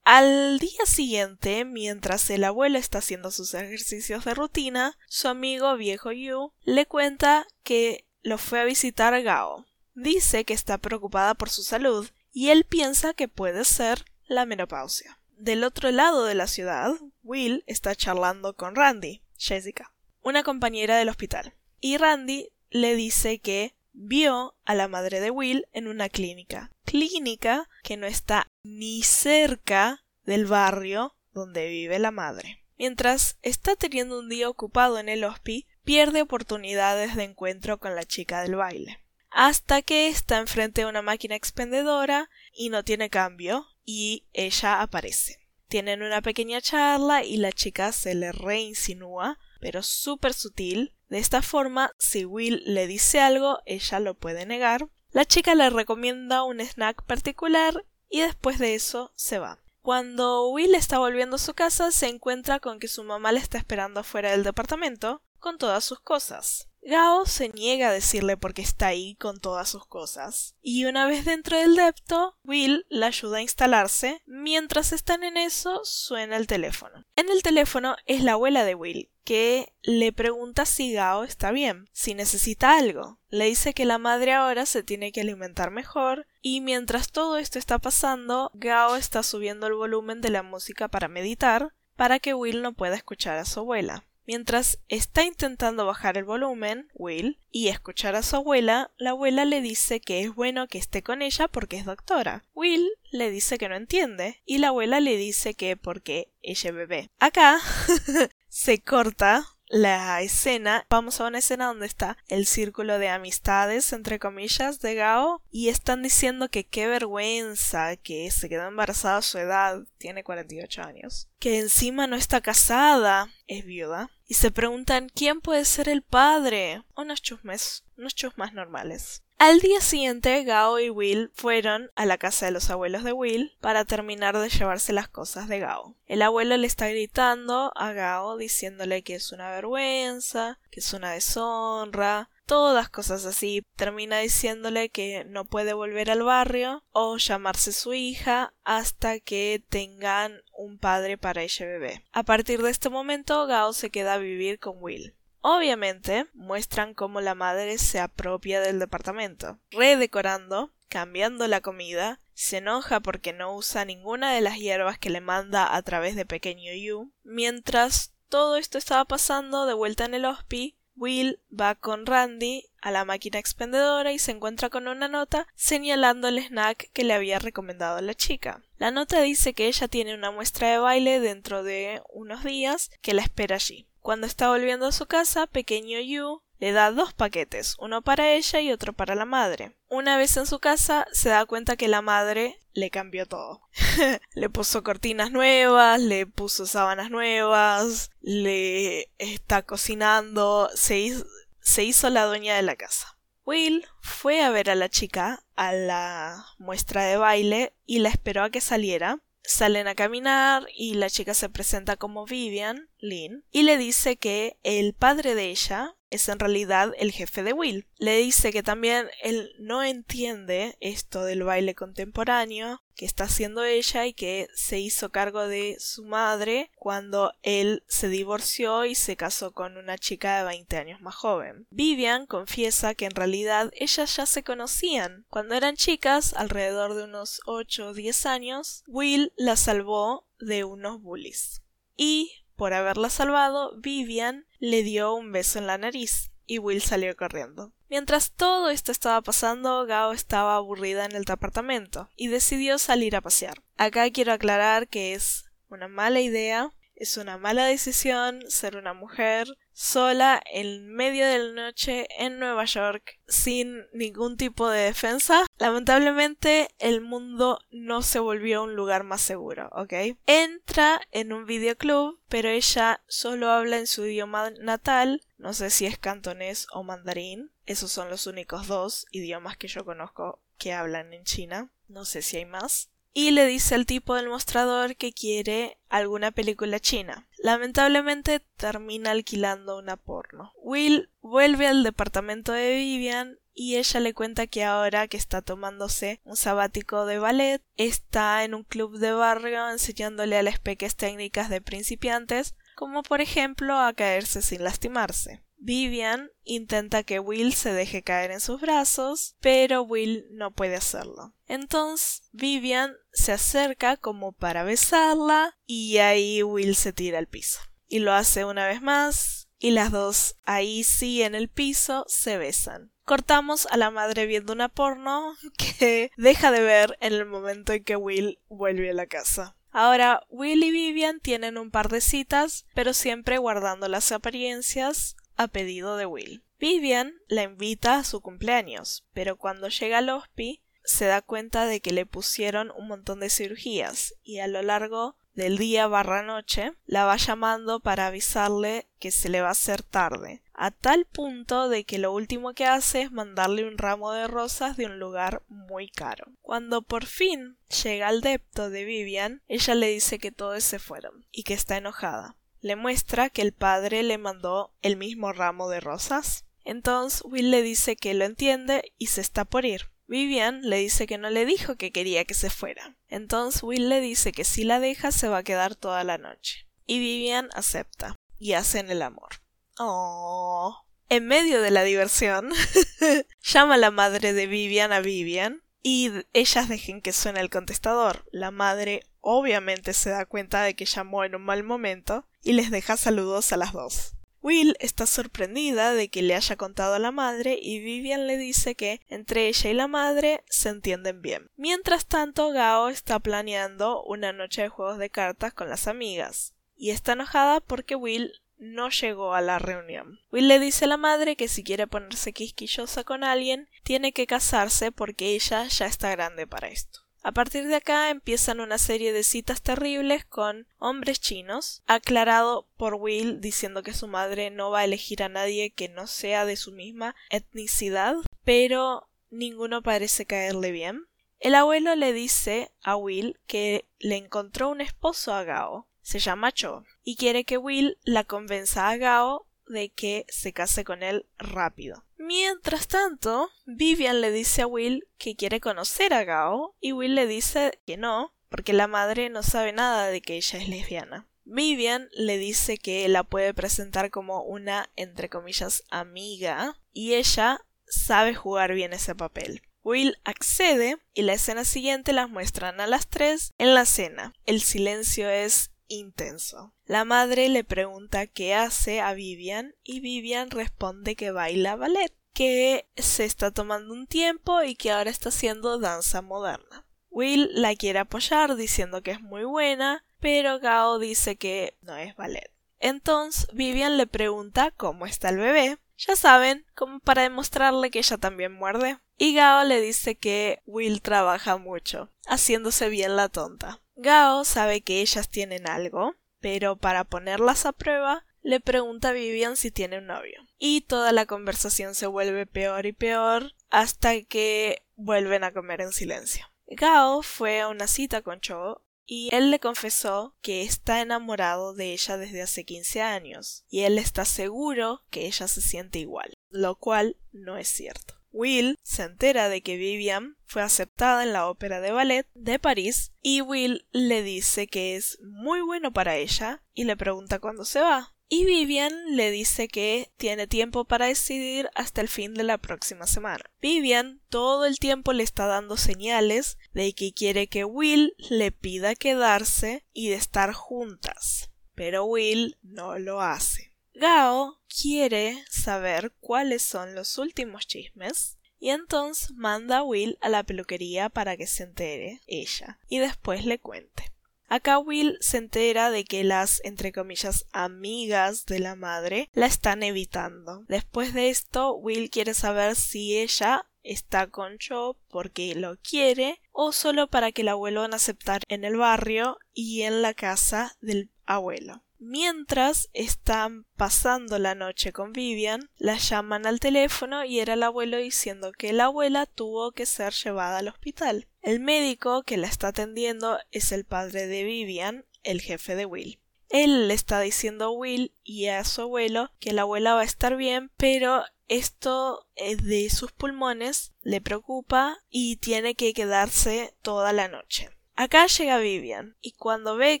Al 0.04 0.58
día 0.58 0.84
siguiente, 0.84 1.64
mientras 1.64 2.28
el 2.28 2.44
abuelo 2.44 2.78
está 2.78 2.98
haciendo 2.98 3.30
sus 3.30 3.54
ejercicios 3.54 4.26
de 4.26 4.34
rutina, 4.34 4.98
su 5.08 5.28
amigo 5.28 5.74
viejo 5.76 6.12
Yu 6.12 6.52
le 6.62 6.84
cuenta 6.84 7.46
que 7.62 8.06
lo 8.22 8.36
fue 8.36 8.60
a 8.60 8.64
visitar 8.64 9.22
Gao. 9.22 9.64
Dice 9.94 10.44
que 10.44 10.52
está 10.52 10.76
preocupada 10.76 11.34
por 11.34 11.48
su 11.48 11.62
salud 11.62 12.10
y 12.32 12.50
él 12.50 12.64
piensa 12.64 13.14
que 13.14 13.28
puede 13.28 13.64
ser 13.64 14.04
la 14.26 14.44
menopausia. 14.44 15.20
Del 15.38 15.64
otro 15.64 15.90
lado 15.90 16.24
de 16.26 16.34
la 16.34 16.48
ciudad, 16.48 16.92
Will 17.22 17.64
está 17.66 17.94
charlando 17.94 18.54
con 18.54 18.74
Randy, 18.74 19.22
Jessica, 19.38 19.94
una 20.22 20.42
compañera 20.42 20.96
del 20.96 21.08
hospital. 21.08 21.54
Y 21.80 21.96
Randy 21.96 22.50
le 22.70 22.94
dice 22.94 23.38
que 23.38 23.74
vio 23.94 24.54
a 24.64 24.74
la 24.74 24.88
madre 24.88 25.20
de 25.20 25.30
Will 25.30 25.66
en 25.72 25.88
una 25.88 26.10
clínica. 26.10 26.70
Clínica 26.84 27.70
que 27.82 27.96
no 27.96 28.06
está 28.06 28.50
ni 28.62 29.02
cerca 29.02 30.04
del 30.24 30.46
barrio 30.46 31.14
donde 31.32 31.68
vive 31.68 31.98
la 31.98 32.10
madre. 32.10 32.62
Mientras 32.76 33.38
está 33.42 33.76
teniendo 33.76 34.18
un 34.18 34.28
día 34.28 34.48
ocupado 34.48 34.98
en 34.98 35.08
el 35.08 35.24
hospi, 35.24 35.66
pierde 35.84 36.22
oportunidades 36.22 37.14
de 37.14 37.24
encuentro 37.24 37.78
con 37.78 37.94
la 37.94 38.04
chica 38.04 38.42
del 38.42 38.56
baile. 38.56 39.00
Hasta 39.30 39.82
que 39.82 40.08
está 40.08 40.38
enfrente 40.38 40.82
de 40.82 40.88
una 40.88 41.02
máquina 41.02 41.34
expendedora 41.34 42.30
y 42.52 42.68
no 42.68 42.84
tiene 42.84 43.10
cambio, 43.10 43.66
y 43.84 44.24
ella 44.32 44.80
aparece. 44.80 45.40
Tienen 45.68 46.02
una 46.02 46.22
pequeña 46.22 46.60
charla 46.60 47.24
y 47.24 47.36
la 47.36 47.52
chica 47.52 47.92
se 47.92 48.14
le 48.14 48.32
reinsinúa, 48.32 49.38
pero 49.60 49.82
súper 49.82 50.34
sutil. 50.34 50.94
De 51.14 51.20
esta 51.20 51.42
forma, 51.42 51.92
si 51.96 52.24
Will 52.24 52.60
le 52.66 52.88
dice 52.88 53.20
algo, 53.20 53.60
ella 53.66 54.00
lo 54.00 54.14
puede 54.14 54.46
negar. 54.46 54.88
La 55.12 55.24
chica 55.24 55.54
le 55.54 55.70
recomienda 55.70 56.42
un 56.42 56.60
snack 56.60 57.04
particular 57.04 57.86
y 58.08 58.22
después 58.22 58.58
de 58.58 58.74
eso 58.74 59.12
se 59.14 59.38
va. 59.38 59.60
Cuando 59.80 60.48
Will 60.48 60.74
está 60.74 60.98
volviendo 60.98 61.36
a 61.36 61.38
su 61.38 61.54
casa, 61.54 61.92
se 61.92 62.08
encuentra 62.08 62.58
con 62.58 62.80
que 62.80 62.88
su 62.88 63.04
mamá 63.04 63.30
le 63.30 63.38
está 63.38 63.58
esperando 63.58 64.00
afuera 64.00 64.32
del 64.32 64.42
departamento 64.42 65.22
con 65.38 65.56
todas 65.56 65.84
sus 65.84 66.00
cosas. 66.00 66.68
Gao 66.82 67.26
se 67.26 67.48
niega 67.50 67.90
a 67.90 67.92
decirle 67.92 68.36
por 68.36 68.52
qué 68.52 68.62
está 68.62 68.88
ahí 68.88 69.14
con 69.14 69.38
todas 69.38 69.68
sus 69.68 69.86
cosas. 69.86 70.56
Y 70.62 70.84
una 70.84 71.06
vez 71.06 71.24
dentro 71.24 71.56
del 71.56 71.76
depto, 71.76 72.36
Will 72.42 72.86
la 72.88 73.06
ayuda 73.06 73.38
a 73.38 73.42
instalarse. 73.42 74.20
Mientras 74.26 74.92
están 74.92 75.22
en 75.22 75.36
eso, 75.36 75.80
suena 75.84 76.36
el 76.36 76.48
teléfono. 76.48 77.04
En 77.14 77.30
el 77.30 77.44
teléfono 77.44 77.94
es 78.04 78.24
la 78.24 78.32
abuela 78.32 78.64
de 78.64 78.74
Will, 78.74 79.10
que 79.24 79.72
le 79.82 80.12
pregunta 80.12 80.66
si 80.66 80.92
Gao 80.92 81.24
está 81.24 81.50
bien, 81.50 81.88
si 81.92 82.14
necesita 82.14 82.76
algo. 82.76 83.18
Le 83.28 83.46
dice 83.46 83.74
que 83.74 83.84
la 83.84 83.98
madre 83.98 84.32
ahora 84.32 84.66
se 84.66 84.82
tiene 84.82 85.10
que 85.10 85.22
alimentar 85.22 85.70
mejor 85.70 86.26
y 86.42 86.60
mientras 86.60 87.10
todo 87.10 87.38
esto 87.38 87.58
está 87.58 87.78
pasando, 87.78 88.50
Gao 88.54 88.96
está 88.96 89.22
subiendo 89.22 89.66
el 89.66 89.74
volumen 89.74 90.20
de 90.20 90.30
la 90.30 90.42
música 90.42 90.88
para 90.88 91.08
meditar 91.08 91.72
para 91.96 92.18
que 92.18 92.34
Will 92.34 92.62
no 92.62 92.74
pueda 92.74 92.96
escuchar 92.96 93.38
a 93.38 93.44
su 93.44 93.60
abuela. 93.60 94.04
Mientras 94.26 94.78
está 94.88 95.24
intentando 95.24 95.84
bajar 95.84 96.16
el 96.16 96.24
volumen, 96.24 96.88
Will, 96.94 97.38
y 97.50 97.68
escuchar 97.68 98.16
a 98.16 98.22
su 98.22 98.36
abuela, 98.36 98.90
la 98.96 99.10
abuela 99.10 99.44
le 99.44 99.60
dice 99.60 100.00
que 100.00 100.22
es 100.22 100.34
bueno 100.34 100.66
que 100.66 100.78
esté 100.78 101.02
con 101.02 101.20
ella 101.20 101.46
porque 101.46 101.76
es 101.76 101.84
doctora. 101.84 102.42
Will 102.54 102.88
le 103.12 103.30
dice 103.30 103.58
que 103.58 103.68
no 103.68 103.76
entiende, 103.76 104.40
y 104.46 104.58
la 104.58 104.68
abuela 104.68 105.00
le 105.00 105.18
dice 105.18 105.52
que 105.54 105.76
porque 105.76 106.28
ella 106.40 106.72
bebé. 106.72 107.10
Acá 107.18 107.58
se 108.54 108.80
corta 108.80 109.48
la 109.66 110.22
escena, 110.22 110.86
vamos 110.88 111.20
a 111.20 111.26
una 111.26 111.38
escena 111.38 111.66
donde 111.66 111.86
está 111.86 112.16
el 112.28 112.46
círculo 112.46 113.00
de 113.00 113.08
amistades, 113.08 113.92
entre 113.92 114.20
comillas, 114.20 114.78
de 114.78 114.94
Gao, 114.94 115.42
y 115.50 115.70
están 115.70 116.04
diciendo 116.04 116.48
que 116.48 116.62
qué 116.62 116.86
vergüenza, 116.86 117.96
que 117.96 118.30
se 118.30 118.48
quedó 118.48 118.68
embarazada 118.68 119.16
a 119.16 119.22
su 119.22 119.38
edad, 119.38 119.82
tiene 119.98 120.22
48 120.22 120.82
años, 120.82 121.28
que 121.40 121.58
encima 121.58 122.06
no 122.06 122.14
está 122.14 122.40
casada, 122.42 123.28
es 123.48 123.64
viuda, 123.64 124.08
y 124.28 124.34
se 124.34 124.52
preguntan 124.52 125.08
quién 125.12 125.40
puede 125.40 125.64
ser 125.64 125.88
el 125.88 126.02
padre. 126.02 126.84
Unos 126.96 127.22
chusmes, 127.22 127.82
unos 127.98 128.14
chusmas 128.14 128.52
normales. 128.52 129.23
Al 129.46 129.60
día 129.60 129.82
siguiente, 129.82 130.42
Gao 130.44 130.80
y 130.80 130.88
Will 130.88 131.30
fueron 131.34 131.90
a 131.96 132.06
la 132.06 132.16
casa 132.16 132.46
de 132.46 132.52
los 132.52 132.70
abuelos 132.70 133.04
de 133.04 133.12
Will 133.12 133.52
para 133.60 133.84
terminar 133.84 134.38
de 134.38 134.48
llevarse 134.48 134.94
las 134.94 135.06
cosas 135.06 135.48
de 135.48 135.58
Gao. 135.58 135.98
El 136.06 136.22
abuelo 136.22 136.56
le 136.56 136.66
está 136.66 136.88
gritando 136.88 137.70
a 137.74 137.92
Gao 137.92 138.38
diciéndole 138.38 139.02
que 139.02 139.16
es 139.16 139.32
una 139.32 139.50
vergüenza, 139.50 140.58
que 140.70 140.80
es 140.80 140.90
una 140.94 141.10
deshonra, 141.10 142.30
todas 142.46 142.88
cosas 142.88 143.26
así. 143.26 143.62
Termina 143.76 144.16
diciéndole 144.20 144.88
que 144.88 145.26
no 145.26 145.44
puede 145.44 145.74
volver 145.74 146.10
al 146.10 146.22
barrio 146.22 146.82
o 146.92 147.18
llamarse 147.18 147.72
su 147.72 147.92
hija 147.92 148.54
hasta 148.64 149.20
que 149.20 149.62
tengan 149.68 150.40
un 150.56 150.78
padre 150.78 151.18
para 151.18 151.42
ella 151.42 151.66
bebé. 151.66 152.02
A 152.12 152.22
partir 152.22 152.62
de 152.62 152.70
este 152.70 152.88
momento, 152.88 153.46
Gao 153.46 153.74
se 153.74 153.90
queda 153.90 154.14
a 154.14 154.18
vivir 154.18 154.58
con 154.58 154.76
Will. 154.80 155.14
Obviamente, 155.46 156.26
muestran 156.32 156.94
cómo 156.94 157.20
la 157.20 157.34
madre 157.34 157.76
se 157.76 158.00
apropia 158.00 158.62
del 158.62 158.78
departamento, 158.78 159.58
redecorando, 159.72 160.72
cambiando 160.88 161.46
la 161.48 161.60
comida, 161.60 162.18
se 162.32 162.56
enoja 162.56 163.00
porque 163.00 163.34
no 163.34 163.54
usa 163.54 163.84
ninguna 163.84 164.32
de 164.32 164.40
las 164.40 164.56
hierbas 164.56 164.98
que 164.98 165.10
le 165.10 165.20
manda 165.20 165.76
a 165.76 165.82
través 165.82 166.16
de 166.16 166.24
Pequeño 166.24 166.72
Yu. 166.72 167.12
Mientras 167.24 168.14
todo 168.30 168.56
esto 168.56 168.78
estaba 168.78 169.04
pasando 169.04 169.66
de 169.66 169.74
vuelta 169.74 170.06
en 170.06 170.14
el 170.14 170.24
hospi, 170.24 170.78
Will 170.96 171.42
va 171.52 171.74
con 171.74 172.06
Randy 172.06 172.70
a 172.80 172.90
la 172.90 173.04
máquina 173.04 173.38
expendedora 173.38 174.12
y 174.12 174.18
se 174.18 174.30
encuentra 174.30 174.70
con 174.70 174.88
una 174.88 175.08
nota 175.08 175.46
señalando 175.54 176.28
el 176.28 176.38
snack 176.38 176.90
que 176.94 177.04
le 177.04 177.12
había 177.12 177.38
recomendado 177.38 178.00
la 178.00 178.14
chica. 178.14 178.62
La 178.78 178.90
nota 178.90 179.20
dice 179.20 179.52
que 179.52 179.66
ella 179.66 179.88
tiene 179.88 180.14
una 180.14 180.30
muestra 180.30 180.70
de 180.70 180.78
baile 180.78 181.20
dentro 181.20 181.62
de 181.62 182.00
unos 182.08 182.44
días 182.44 182.90
que 183.02 183.12
la 183.12 183.20
espera 183.20 183.56
allí. 183.56 183.86
Cuando 184.04 184.26
está 184.26 184.48
volviendo 184.48 184.84
a 184.84 184.92
su 184.92 185.06
casa, 185.06 185.46
pequeño 185.46 185.98
Yu 185.98 186.42
le 186.58 186.72
da 186.72 186.90
dos 186.90 187.14
paquetes, 187.14 187.74
uno 187.78 188.02
para 188.02 188.34
ella 188.34 188.60
y 188.60 188.70
otro 188.70 188.92
para 188.92 189.14
la 189.14 189.24
madre. 189.24 189.78
Una 189.88 190.18
vez 190.18 190.36
en 190.36 190.44
su 190.44 190.58
casa, 190.58 191.06
se 191.12 191.30
da 191.30 191.46
cuenta 191.46 191.78
que 191.78 191.88
la 191.88 192.02
madre 192.02 192.60
le 192.74 192.90
cambió 192.90 193.24
todo. 193.24 193.62
le 194.34 194.50
puso 194.50 194.82
cortinas 194.82 195.30
nuevas, 195.30 195.98
le 196.02 196.26
puso 196.26 196.66
sábanas 196.66 197.10
nuevas, 197.10 198.10
le 198.20 199.10
está 199.16 199.62
cocinando, 199.62 200.68
se 200.74 200.98
hizo, 200.98 201.24
se 201.62 201.84
hizo 201.84 202.10
la 202.10 202.26
dueña 202.26 202.56
de 202.56 202.62
la 202.62 202.76
casa. 202.76 203.16
Will 203.46 203.86
fue 204.02 204.42
a 204.42 204.50
ver 204.50 204.68
a 204.68 204.74
la 204.74 204.90
chica 204.90 205.42
a 205.56 205.72
la 205.72 206.44
muestra 206.58 207.04
de 207.04 207.16
baile 207.16 207.72
y 207.86 208.00
la 208.00 208.10
esperó 208.10 208.42
a 208.42 208.50
que 208.50 208.60
saliera 208.60 209.22
Salen 209.46 209.88
a 209.88 209.94
caminar 209.94 210.66
y 210.74 210.94
la 210.94 211.10
chica 211.10 211.34
se 211.34 211.50
presenta 211.50 211.96
como 211.96 212.24
Vivian, 212.24 212.88
Lynn, 212.98 213.44
y 213.50 213.62
le 213.62 213.76
dice 213.76 214.16
que 214.16 214.58
el 214.62 214.94
padre 214.94 215.34
de 215.34 215.50
ella 215.50 215.94
es 216.10 216.28
en 216.28 216.38
realidad 216.38 216.92
el 216.98 217.12
jefe 217.12 217.42
de 217.42 217.52
Will. 217.52 217.86
Le 217.98 218.16
dice 218.16 218.52
que 218.52 218.62
también 218.62 219.08
él 219.22 219.52
no 219.58 219.82
entiende 219.82 220.76
esto 220.80 221.24
del 221.24 221.42
baile 221.42 221.74
contemporáneo 221.74 222.83
que 222.94 223.04
está 223.04 223.24
haciendo 223.24 223.64
ella 223.64 224.06
y 224.06 224.12
que 224.12 224.48
se 224.54 224.78
hizo 224.78 225.10
cargo 225.10 225.46
de 225.46 225.76
su 225.78 226.04
madre 226.04 226.70
cuando 226.76 227.32
él 227.42 227.84
se 227.88 228.08
divorció 228.08 228.84
y 228.84 228.94
se 228.94 229.16
casó 229.16 229.52
con 229.52 229.76
una 229.76 229.98
chica 229.98 230.38
de 230.38 230.44
20 230.44 230.76
años 230.76 231.00
más 231.00 231.14
joven. 231.14 231.66
Vivian 231.70 232.26
confiesa 232.26 232.94
que 232.94 233.06
en 233.06 233.14
realidad 233.14 233.70
ellas 233.74 234.16
ya 234.16 234.26
se 234.26 234.42
conocían. 234.42 235.26
Cuando 235.28 235.54
eran 235.54 235.76
chicas, 235.76 236.34
alrededor 236.34 236.94
de 236.94 237.04
unos 237.04 237.40
8 237.46 237.88
o 237.88 237.94
10 237.94 238.26
años, 238.26 238.84
Will 238.86 239.32
la 239.36 239.56
salvó 239.56 240.28
de 240.38 240.64
unos 240.64 241.00
bullies. 241.00 241.62
Y 241.96 242.32
por 242.56 242.72
haberla 242.72 243.10
salvado, 243.10 243.76
Vivian 243.80 244.46
le 244.58 244.82
dio 244.82 245.14
un 245.14 245.32
beso 245.32 245.58
en 245.58 245.66
la 245.66 245.78
nariz 245.78 246.30
y 246.46 246.58
Will 246.58 246.82
salió 246.82 247.14
corriendo. 247.16 247.72
Mientras 247.94 248.32
todo 248.32 248.70
esto 248.70 248.90
estaba 248.90 249.22
pasando, 249.22 249.86
Gao 249.86 250.10
estaba 250.10 250.56
aburrida 250.56 251.04
en 251.04 251.14
el 251.14 251.22
departamento 251.22 252.08
y 252.16 252.26
decidió 252.26 252.76
salir 252.78 253.14
a 253.14 253.20
pasear. 253.20 253.62
Acá 253.76 254.10
quiero 254.10 254.32
aclarar 254.32 254.88
que 254.88 255.14
es 255.14 255.44
una 255.68 255.86
mala 255.86 256.20
idea, 256.20 256.72
es 256.96 257.16
una 257.18 257.38
mala 257.38 257.66
decisión 257.66 258.42
ser 258.48 258.74
una 258.74 258.94
mujer 258.94 259.46
sola 259.72 260.42
en 260.52 260.92
medio 260.92 261.24
de 261.24 261.38
la 261.38 261.66
noche 261.66 262.08
en 262.18 262.40
Nueva 262.40 262.64
York 262.64 263.20
sin 263.28 263.84
ningún 263.92 264.36
tipo 264.36 264.68
de 264.68 264.86
defensa. 264.86 265.46
Lamentablemente 265.58 266.70
el 266.80 267.00
mundo 267.00 267.60
no 267.70 268.02
se 268.02 268.18
volvió 268.18 268.64
un 268.64 268.74
lugar 268.74 269.04
más 269.04 269.20
seguro, 269.20 269.68
¿ok? 269.70 269.92
Entra 270.26 271.00
en 271.12 271.32
un 271.32 271.46
videoclub, 271.46 272.18
pero 272.28 272.48
ella 272.48 273.04
solo 273.06 273.50
habla 273.50 273.78
en 273.78 273.86
su 273.86 274.04
idioma 274.04 274.50
natal, 274.50 275.22
no 275.38 275.52
sé 275.52 275.70
si 275.70 275.86
es 275.86 275.96
cantonés 275.96 276.66
o 276.72 276.82
mandarín, 276.82 277.53
esos 277.66 277.90
son 277.90 278.10
los 278.10 278.26
únicos 278.26 278.66
dos 278.66 279.06
idiomas 279.10 279.56
que 279.56 279.68
yo 279.68 279.84
conozco 279.84 280.40
que 280.58 280.72
hablan 280.72 281.12
en 281.12 281.24
China, 281.24 281.70
no 281.88 282.04
sé 282.04 282.22
si 282.22 282.38
hay 282.38 282.46
más 282.46 282.90
y 283.16 283.30
le 283.30 283.46
dice 283.46 283.76
al 283.76 283.86
tipo 283.86 284.16
del 284.16 284.28
mostrador 284.28 284.96
que 284.96 285.12
quiere 285.12 285.78
alguna 285.88 286.32
película 286.32 286.80
china. 286.80 287.28
Lamentablemente 287.38 288.40
termina 288.56 289.12
alquilando 289.12 289.78
una 289.78 289.96
porno. 289.96 290.52
Will 290.56 291.08
vuelve 291.22 291.68
al 291.68 291.84
departamento 291.84 292.50
de 292.50 292.74
Vivian 292.74 293.38
y 293.54 293.76
ella 293.76 294.00
le 294.00 294.14
cuenta 294.14 294.48
que 294.48 294.64
ahora 294.64 295.06
que 295.06 295.16
está 295.16 295.40
tomándose 295.40 296.20
un 296.24 296.36
sabático 296.36 297.06
de 297.06 297.20
ballet, 297.20 297.62
está 297.76 298.42
en 298.42 298.52
un 298.52 298.64
club 298.64 298.98
de 298.98 299.12
barrio 299.12 299.70
enseñándole 299.70 300.36
a 300.36 300.42
las 300.42 300.58
peques 300.58 300.96
técnicas 300.96 301.48
de 301.48 301.60
principiantes, 301.60 302.56
como 302.74 303.04
por 303.04 303.20
ejemplo 303.20 303.78
a 303.78 303.92
caerse 303.92 304.42
sin 304.42 304.64
lastimarse. 304.64 305.44
Vivian 305.64 306.30
intenta 306.42 307.04
que 307.04 307.20
Will 307.20 307.54
se 307.54 307.72
deje 307.72 308.02
caer 308.02 308.30
en 308.30 308.40
sus 308.40 308.60
brazos, 308.60 309.34
pero 309.40 309.80
Will 309.80 310.26
no 310.30 310.50
puede 310.50 310.76
hacerlo. 310.76 311.32
Entonces 311.48 312.28
Vivian 312.32 312.92
se 313.14 313.32
acerca 313.32 313.96
como 313.96 314.32
para 314.32 314.62
besarla 314.62 315.56
y 315.64 315.96
ahí 315.98 316.42
Will 316.42 316.76
se 316.76 316.92
tira 316.92 317.18
al 317.18 317.28
piso. 317.28 317.60
Y 317.88 318.00
lo 318.00 318.12
hace 318.12 318.44
una 318.44 318.66
vez 318.66 318.82
más 318.82 319.48
y 319.58 319.70
las 319.70 319.90
dos 319.90 320.36
ahí 320.44 320.84
sí 320.84 321.22
en 321.22 321.34
el 321.34 321.48
piso 321.48 322.04
se 322.08 322.36
besan. 322.36 322.92
Cortamos 323.06 323.66
a 323.70 323.78
la 323.78 323.90
madre 323.90 324.26
viendo 324.26 324.52
una 324.52 324.68
porno 324.68 325.34
que 325.78 326.10
deja 326.18 326.50
de 326.50 326.60
ver 326.60 326.98
en 327.00 327.14
el 327.14 327.24
momento 327.24 327.72
en 327.72 327.84
que 327.84 327.96
Will 327.96 328.38
vuelve 328.48 328.90
a 328.90 328.94
la 328.94 329.06
casa. 329.06 329.56
Ahora, 329.70 330.24
Will 330.28 330.62
y 330.62 330.70
Vivian 330.70 331.20
tienen 331.20 331.56
un 331.56 331.70
par 331.70 331.88
de 331.88 332.02
citas, 332.02 332.66
pero 332.74 332.92
siempre 332.92 333.38
guardando 333.38 333.88
las 333.88 334.12
apariencias 334.12 335.16
a 335.36 335.48
pedido 335.48 335.96
de 335.96 336.06
Will. 336.06 336.42
Vivian 336.58 337.14
la 337.28 337.42
invita 337.42 337.96
a 337.96 338.04
su 338.04 338.20
cumpleaños, 338.20 339.04
pero 339.12 339.36
cuando 339.36 339.68
llega 339.68 339.98
al 339.98 340.08
hospi 340.08 340.62
se 340.84 341.06
da 341.06 341.22
cuenta 341.22 341.66
de 341.66 341.80
que 341.80 341.92
le 341.92 342.06
pusieron 342.06 342.70
un 342.76 342.88
montón 342.88 343.20
de 343.20 343.30
cirugías 343.30 344.14
y 344.22 344.38
a 344.38 344.46
lo 344.46 344.62
largo 344.62 345.16
del 345.34 345.58
día 345.58 345.88
barra 345.88 346.22
noche 346.22 346.72
la 346.86 347.04
va 347.04 347.16
llamando 347.16 347.80
para 347.80 348.06
avisarle 348.06 348.86
que 348.98 349.10
se 349.10 349.28
le 349.28 349.40
va 349.40 349.48
a 349.48 349.52
hacer 349.52 349.82
tarde, 349.82 350.42
a 350.52 350.70
tal 350.70 351.06
punto 351.06 351.68
de 351.68 351.84
que 351.84 351.98
lo 351.98 352.12
último 352.12 352.54
que 352.54 352.66
hace 352.66 353.02
es 353.02 353.12
mandarle 353.12 353.66
un 353.66 353.78
ramo 353.78 354.12
de 354.12 354.28
rosas 354.28 354.76
de 354.76 354.86
un 354.86 354.98
lugar 354.98 355.42
muy 355.48 355.88
caro. 355.88 356.32
Cuando 356.40 356.82
por 356.82 357.06
fin 357.06 357.56
llega 357.82 358.08
al 358.08 358.20
depto 358.20 358.70
de 358.70 358.84
Vivian, 358.84 359.42
ella 359.48 359.74
le 359.74 359.88
dice 359.88 360.18
que 360.18 360.32
todos 360.32 360.62
se 360.62 360.78
fueron 360.78 361.26
y 361.32 361.42
que 361.42 361.54
está 361.54 361.76
enojada 361.76 362.36
le 362.64 362.76
muestra 362.76 363.28
que 363.28 363.42
el 363.42 363.52
padre 363.52 364.02
le 364.02 364.16
mandó 364.16 364.72
el 364.80 364.96
mismo 364.96 365.34
ramo 365.34 365.68
de 365.68 365.80
rosas. 365.80 366.46
Entonces 366.64 367.20
Will 367.26 367.50
le 367.50 367.60
dice 367.60 367.94
que 367.94 368.14
lo 368.14 368.24
entiende 368.24 368.94
y 368.96 369.08
se 369.08 369.20
está 369.20 369.44
por 369.44 369.66
ir. 369.66 369.90
Vivian 370.06 370.62
le 370.62 370.78
dice 370.78 371.06
que 371.06 371.18
no 371.18 371.28
le 371.28 371.44
dijo 371.44 371.76
que 371.76 371.92
quería 371.92 372.24
que 372.24 372.32
se 372.32 372.48
fuera. 372.48 372.96
Entonces 373.08 373.62
Will 373.62 373.90
le 373.90 374.00
dice 374.00 374.32
que 374.32 374.44
si 374.44 374.64
la 374.64 374.80
deja 374.80 375.12
se 375.12 375.28
va 375.28 375.38
a 375.38 375.42
quedar 375.42 375.76
toda 375.76 376.04
la 376.04 376.16
noche. 376.16 376.66
Y 376.86 377.00
Vivian 377.00 377.50
acepta. 377.52 378.16
Y 378.38 378.54
hacen 378.54 378.90
el 378.90 379.02
amor. 379.02 379.42
Oh. 379.78 380.86
En 381.10 381.26
medio 381.26 381.60
de 381.60 381.70
la 381.70 381.82
diversión, 381.82 382.50
llama 383.42 383.76
la 383.76 383.90
madre 383.90 384.32
de 384.32 384.46
Vivian 384.46 384.90
a 384.94 385.00
Vivian 385.00 385.63
y 385.86 386.10
ellas 386.32 386.68
dejen 386.68 387.02
que 387.02 387.12
suene 387.12 387.40
el 387.40 387.50
contestador. 387.50 388.24
La 388.32 388.50
madre 388.50 389.02
obviamente 389.20 389.92
se 389.92 390.08
da 390.08 390.24
cuenta 390.24 390.62
de 390.62 390.74
que 390.74 390.86
llamó 390.86 391.24
en 391.24 391.34
un 391.34 391.42
mal 391.42 391.62
momento 391.62 392.26
y 392.42 392.54
les 392.54 392.70
deja 392.70 392.96
saludos 392.96 393.52
a 393.52 393.58
las 393.58 393.74
dos. 393.74 394.14
Will 394.40 394.76
está 394.80 395.06
sorprendida 395.06 395.92
de 395.92 396.08
que 396.08 396.22
le 396.22 396.34
haya 396.34 396.56
contado 396.56 396.94
a 396.94 396.98
la 396.98 397.12
madre 397.12 397.58
y 397.60 397.80
Vivian 397.80 398.26
le 398.26 398.38
dice 398.38 398.74
que 398.74 399.02
entre 399.08 399.48
ella 399.48 399.70
y 399.70 399.74
la 399.74 399.86
madre 399.86 400.42
se 400.48 400.70
entienden 400.70 401.20
bien. 401.20 401.50
Mientras 401.56 402.06
tanto, 402.06 402.50
Gao 402.50 402.88
está 402.88 403.20
planeando 403.20 404.02
una 404.04 404.32
noche 404.32 404.62
de 404.62 404.68
juegos 404.70 404.98
de 404.98 405.10
cartas 405.10 405.52
con 405.52 405.68
las 405.68 405.86
amigas 405.86 406.54
y 406.76 406.90
está 406.90 407.12
enojada 407.12 407.60
porque 407.60 407.94
Will 407.94 408.32
no 408.72 408.90
llegó 408.90 409.34
a 409.34 409.40
la 409.40 409.58
reunión. 409.58 410.20
Will 410.32 410.48
le 410.48 410.58
dice 410.58 410.86
a 410.86 410.88
la 410.88 410.96
madre 410.96 411.36
que 411.36 411.48
si 411.48 411.62
quiere 411.62 411.86
ponerse 411.86 412.32
quisquillosa 412.32 413.04
con 413.04 413.24
alguien, 413.24 413.68
tiene 413.82 414.12
que 414.12 414.26
casarse 414.26 414.92
porque 414.92 415.34
ella 415.34 415.66
ya 415.68 415.86
está 415.86 416.10
grande 416.10 416.46
para 416.46 416.68
esto. 416.68 417.00
A 417.22 417.32
partir 417.32 417.66
de 417.66 417.76
acá 417.76 418.10
empiezan 418.10 418.60
una 418.60 418.76
serie 418.76 419.14
de 419.14 419.22
citas 419.22 419.62
terribles 419.62 420.26
con 420.26 420.66
hombres 420.78 421.20
chinos, 421.20 421.82
aclarado 421.86 422.68
por 422.76 422.96
Will 422.96 423.40
diciendo 423.40 423.82
que 423.82 423.94
su 423.94 424.08
madre 424.08 424.50
no 424.50 424.70
va 424.70 424.80
a 424.80 424.84
elegir 424.84 425.22
a 425.22 425.30
nadie 425.30 425.70
que 425.70 425.88
no 425.88 426.06
sea 426.06 426.44
de 426.44 426.56
su 426.56 426.70
misma 426.70 427.16
etnicidad, 427.30 428.16
pero 428.44 429.08
ninguno 429.30 429.82
parece 429.82 430.26
caerle 430.26 430.70
bien. 430.70 431.06
El 431.40 431.54
abuelo 431.54 431.96
le 431.96 432.12
dice 432.12 432.70
a 432.82 432.94
Will 432.96 433.38
que 433.46 433.86
le 433.98 434.16
encontró 434.16 434.68
un 434.68 434.82
esposo 434.82 435.32
a 435.32 435.44
Gao, 435.44 435.86
se 436.04 436.18
llama 436.20 436.52
Cho, 436.52 436.84
y 437.02 437.16
quiere 437.16 437.44
que 437.44 437.58
Will 437.58 437.98
la 438.04 438.24
convenza 438.24 438.90
a 438.90 438.96
Gao 438.96 439.46
de 439.66 439.88
que 439.88 440.26
se 440.28 440.52
case 440.52 440.84
con 440.84 441.02
él 441.02 441.26
rápido. 441.38 442.04
Mientras 442.18 442.86
tanto, 442.86 443.50
Vivian 443.64 444.20
le 444.20 444.30
dice 444.30 444.62
a 444.62 444.66
Will 444.66 445.08
que 445.18 445.34
quiere 445.34 445.60
conocer 445.60 446.12
a 446.12 446.24
Gao 446.24 446.76
y 446.78 446.92
Will 446.92 447.14
le 447.14 447.26
dice 447.26 447.80
que 447.86 447.96
no, 447.96 448.34
porque 448.50 448.74
la 448.74 448.86
madre 448.86 449.30
no 449.30 449.42
sabe 449.42 449.72
nada 449.72 450.08
de 450.08 450.20
que 450.20 450.36
ella 450.36 450.58
es 450.58 450.68
lesbiana. 450.68 451.26
Vivian 451.44 452.08
le 452.12 452.38
dice 452.38 452.76
que 452.76 453.08
la 453.08 453.24
puede 453.24 453.54
presentar 453.54 454.10
como 454.10 454.42
una, 454.42 454.90
entre 454.96 455.30
comillas, 455.30 455.84
amiga, 455.90 456.78
y 456.92 457.14
ella 457.14 457.60
sabe 457.86 458.34
jugar 458.34 458.74
bien 458.74 458.92
ese 458.92 459.14
papel. 459.14 459.62
Will 459.82 460.18
accede 460.24 460.96
y 461.12 461.22
la 461.22 461.34
escena 461.34 461.64
siguiente 461.64 462.14
las 462.14 462.30
muestran 462.30 462.80
a 462.80 462.86
las 462.86 463.06
tres 463.06 463.52
en 463.58 463.74
la 463.74 463.84
cena. 463.84 464.34
El 464.46 464.62
silencio 464.62 465.28
es 465.28 465.73
intenso. 465.88 466.74
La 466.84 467.04
madre 467.04 467.48
le 467.48 467.64
pregunta 467.64 468.26
qué 468.26 468.54
hace 468.54 469.00
a 469.00 469.14
Vivian 469.14 469.74
y 469.82 470.00
Vivian 470.00 470.50
responde 470.50 471.16
que 471.16 471.30
baila 471.30 471.76
ballet, 471.76 472.12
que 472.32 472.88
se 472.96 473.24
está 473.24 473.50
tomando 473.50 473.94
un 473.94 474.06
tiempo 474.06 474.62
y 474.62 474.74
que 474.74 474.90
ahora 474.90 475.10
está 475.10 475.28
haciendo 475.28 475.78
danza 475.78 476.22
moderna. 476.22 476.86
Will 477.10 477.48
la 477.52 477.76
quiere 477.76 478.00
apoyar 478.00 478.56
diciendo 478.56 479.02
que 479.02 479.12
es 479.12 479.20
muy 479.20 479.44
buena, 479.44 480.04
pero 480.18 480.58
Gao 480.58 480.98
dice 480.98 481.36
que 481.36 481.76
no 481.80 481.96
es 481.96 482.16
ballet. 482.16 482.50
Entonces 482.80 483.46
Vivian 483.52 483.96
le 483.96 484.06
pregunta 484.06 484.72
cómo 484.72 485.06
está 485.06 485.28
el 485.28 485.38
bebé, 485.38 485.78
ya 485.96 486.16
saben, 486.16 486.66
como 486.74 486.98
para 486.98 487.22
demostrarle 487.22 487.90
que 487.90 488.00
ella 488.00 488.16
también 488.16 488.52
muerde. 488.52 488.98
Y 489.16 489.34
Gao 489.34 489.64
le 489.64 489.80
dice 489.80 490.16
que 490.16 490.60
Will 490.66 491.02
trabaja 491.02 491.56
mucho, 491.56 492.10
haciéndose 492.26 492.88
bien 492.88 493.16
la 493.16 493.28
tonta. 493.28 493.80
Gao 494.04 494.44
sabe 494.44 494.82
que 494.82 495.00
ellas 495.00 495.30
tienen 495.30 495.66
algo, 495.66 496.14
pero 496.38 496.76
para 496.76 497.04
ponerlas 497.04 497.64
a 497.64 497.72
prueba 497.72 498.26
le 498.42 498.60
pregunta 498.60 499.08
a 499.08 499.12
Vivian 499.12 499.56
si 499.56 499.70
tiene 499.70 499.96
un 499.96 500.06
novio. 500.06 500.46
Y 500.58 500.82
toda 500.82 501.10
la 501.10 501.24
conversación 501.24 501.94
se 501.94 502.06
vuelve 502.06 502.44
peor 502.44 502.84
y 502.84 502.92
peor 502.92 503.54
hasta 503.70 504.20
que 504.22 504.84
vuelven 504.94 505.42
a 505.42 505.54
comer 505.54 505.80
en 505.80 505.92
silencio. 505.92 506.46
Gao 506.66 507.22
fue 507.22 507.62
a 507.62 507.68
una 507.68 507.86
cita 507.86 508.20
con 508.20 508.40
Cho 508.40 508.82
y 509.06 509.34
él 509.34 509.50
le 509.50 509.58
confesó 509.58 510.36
que 510.42 510.62
está 510.62 511.00
enamorado 511.00 511.72
de 511.72 511.94
ella 511.94 512.18
desde 512.18 512.42
hace 512.42 512.64
15 512.66 513.00
años 513.00 513.64
y 513.70 513.84
él 513.84 513.98
está 513.98 514.26
seguro 514.26 515.02
que 515.08 515.24
ella 515.24 515.48
se 515.48 515.62
siente 515.62 515.98
igual, 515.98 516.34
lo 516.50 516.76
cual 516.76 517.16
no 517.32 517.56
es 517.56 517.68
cierto. 517.68 518.23
Will 518.34 518.80
se 518.82 519.04
entera 519.04 519.48
de 519.48 519.62
que 519.62 519.76
Vivian 519.76 520.36
fue 520.44 520.60
aceptada 520.60 521.22
en 521.22 521.32
la 521.32 521.48
ópera 521.48 521.80
de 521.80 521.92
ballet 521.92 522.26
de 522.34 522.58
París 522.58 523.12
y 523.22 523.42
Will 523.42 523.86
le 523.92 524.24
dice 524.24 524.66
que 524.66 524.96
es 524.96 525.20
muy 525.22 525.60
bueno 525.60 525.92
para 525.92 526.16
ella 526.16 526.60
y 526.74 526.82
le 526.82 526.96
pregunta 526.96 527.38
cuándo 527.38 527.64
se 527.64 527.80
va. 527.80 528.12
Y 528.28 528.44
Vivian 528.44 528.92
le 529.14 529.30
dice 529.30 529.68
que 529.68 530.10
tiene 530.16 530.48
tiempo 530.48 530.84
para 530.84 531.06
decidir 531.06 531.70
hasta 531.76 532.00
el 532.00 532.08
fin 532.08 532.34
de 532.34 532.42
la 532.42 532.58
próxima 532.58 533.06
semana. 533.06 533.44
Vivian 533.62 534.20
todo 534.30 534.64
el 534.64 534.78
tiempo 534.80 535.12
le 535.12 535.22
está 535.22 535.46
dando 535.46 535.76
señales 535.76 536.58
de 536.72 536.92
que 536.92 537.12
quiere 537.12 537.46
que 537.46 537.64
Will 537.64 538.14
le 538.18 538.50
pida 538.50 538.96
quedarse 538.96 539.84
y 539.92 540.08
de 540.08 540.16
estar 540.16 540.52
juntas. 540.54 541.52
Pero 541.76 542.04
Will 542.04 542.56
no 542.62 542.98
lo 542.98 543.20
hace. 543.20 543.73
Gao 543.94 544.60
quiere 544.68 545.44
saber 545.48 546.12
cuáles 546.20 546.62
son 546.62 546.94
los 546.94 547.16
últimos 547.16 547.66
chismes 547.66 548.38
y 548.58 548.70
entonces 548.70 549.30
manda 549.32 549.78
a 549.78 549.82
Will 549.84 550.18
a 550.20 550.28
la 550.28 550.42
peluquería 550.42 551.08
para 551.08 551.36
que 551.36 551.46
se 551.46 551.62
entere 551.62 552.20
ella 552.26 552.80
y 552.88 552.98
después 552.98 553.44
le 553.44 553.58
cuente. 553.58 554.12
Acá 554.48 554.78
Will 554.78 555.16
se 555.20 555.38
entera 555.38 555.90
de 555.90 556.04
que 556.04 556.22
las, 556.24 556.60
entre 556.64 556.92
comillas, 556.92 557.46
amigas 557.52 558.46
de 558.46 558.58
la 558.58 558.74
madre 558.74 559.30
la 559.32 559.46
están 559.46 559.82
evitando. 559.82 560.64
Después 560.68 561.14
de 561.14 561.30
esto, 561.30 561.74
Will 561.74 562.10
quiere 562.10 562.34
saber 562.34 562.76
si 562.76 563.18
ella 563.18 563.66
está 563.84 564.28
con 564.28 564.58
Cho 564.58 564.98
porque 565.08 565.54
lo 565.54 565.76
quiere 565.76 566.40
o 566.52 566.72
solo 566.72 567.06
para 567.06 567.32
que 567.32 567.44
la 567.44 567.54
vuelvan 567.54 567.92
a 567.92 567.96
aceptar 567.96 568.42
en 568.48 568.64
el 568.64 568.76
barrio 568.76 569.38
y 569.52 569.82
en 569.82 570.02
la 570.02 570.14
casa 570.14 570.76
del 570.80 571.10
abuelo. 571.26 571.83
Mientras 572.06 572.90
están 572.92 573.64
pasando 573.78 574.38
la 574.38 574.54
noche 574.54 574.92
con 574.92 575.14
Vivian, 575.14 575.70
la 575.78 575.96
llaman 575.96 576.44
al 576.44 576.60
teléfono 576.60 577.24
y 577.24 577.40
era 577.40 577.54
el 577.54 577.62
abuelo 577.62 577.96
diciendo 577.96 578.52
que 578.52 578.74
la 578.74 578.84
abuela 578.84 579.24
tuvo 579.24 579.72
que 579.72 579.86
ser 579.86 580.12
llevada 580.12 580.58
al 580.58 580.68
hospital. 580.68 581.28
El 581.40 581.60
médico 581.60 582.22
que 582.22 582.36
la 582.36 582.46
está 582.46 582.68
atendiendo 582.68 583.38
es 583.52 583.72
el 583.72 583.86
padre 583.86 584.26
de 584.26 584.44
Vivian, 584.44 585.06
el 585.22 585.40
jefe 585.40 585.76
de 585.76 585.86
Will. 585.86 586.20
Él 586.50 586.88
le 586.88 586.94
está 586.94 587.20
diciendo 587.20 587.64
a 587.64 587.70
Will 587.70 588.12
y 588.22 588.48
a 588.48 588.62
su 588.64 588.82
abuelo 588.82 589.30
que 589.40 589.54
la 589.54 589.62
abuela 589.62 589.94
va 589.94 590.02
a 590.02 590.04
estar 590.04 590.36
bien, 590.36 590.70
pero 590.76 591.24
esto 591.48 592.28
de 592.36 592.90
sus 592.90 593.12
pulmones 593.12 593.94
le 594.02 594.20
preocupa 594.20 594.98
y 595.08 595.36
tiene 595.36 595.74
que 595.74 595.94
quedarse 595.94 596.74
toda 596.82 597.14
la 597.14 597.28
noche. 597.28 597.73
Acá 597.96 598.26
llega 598.26 598.58
Vivian 598.58 599.16
y 599.20 599.32
cuando 599.32 599.76
ve 599.76 600.00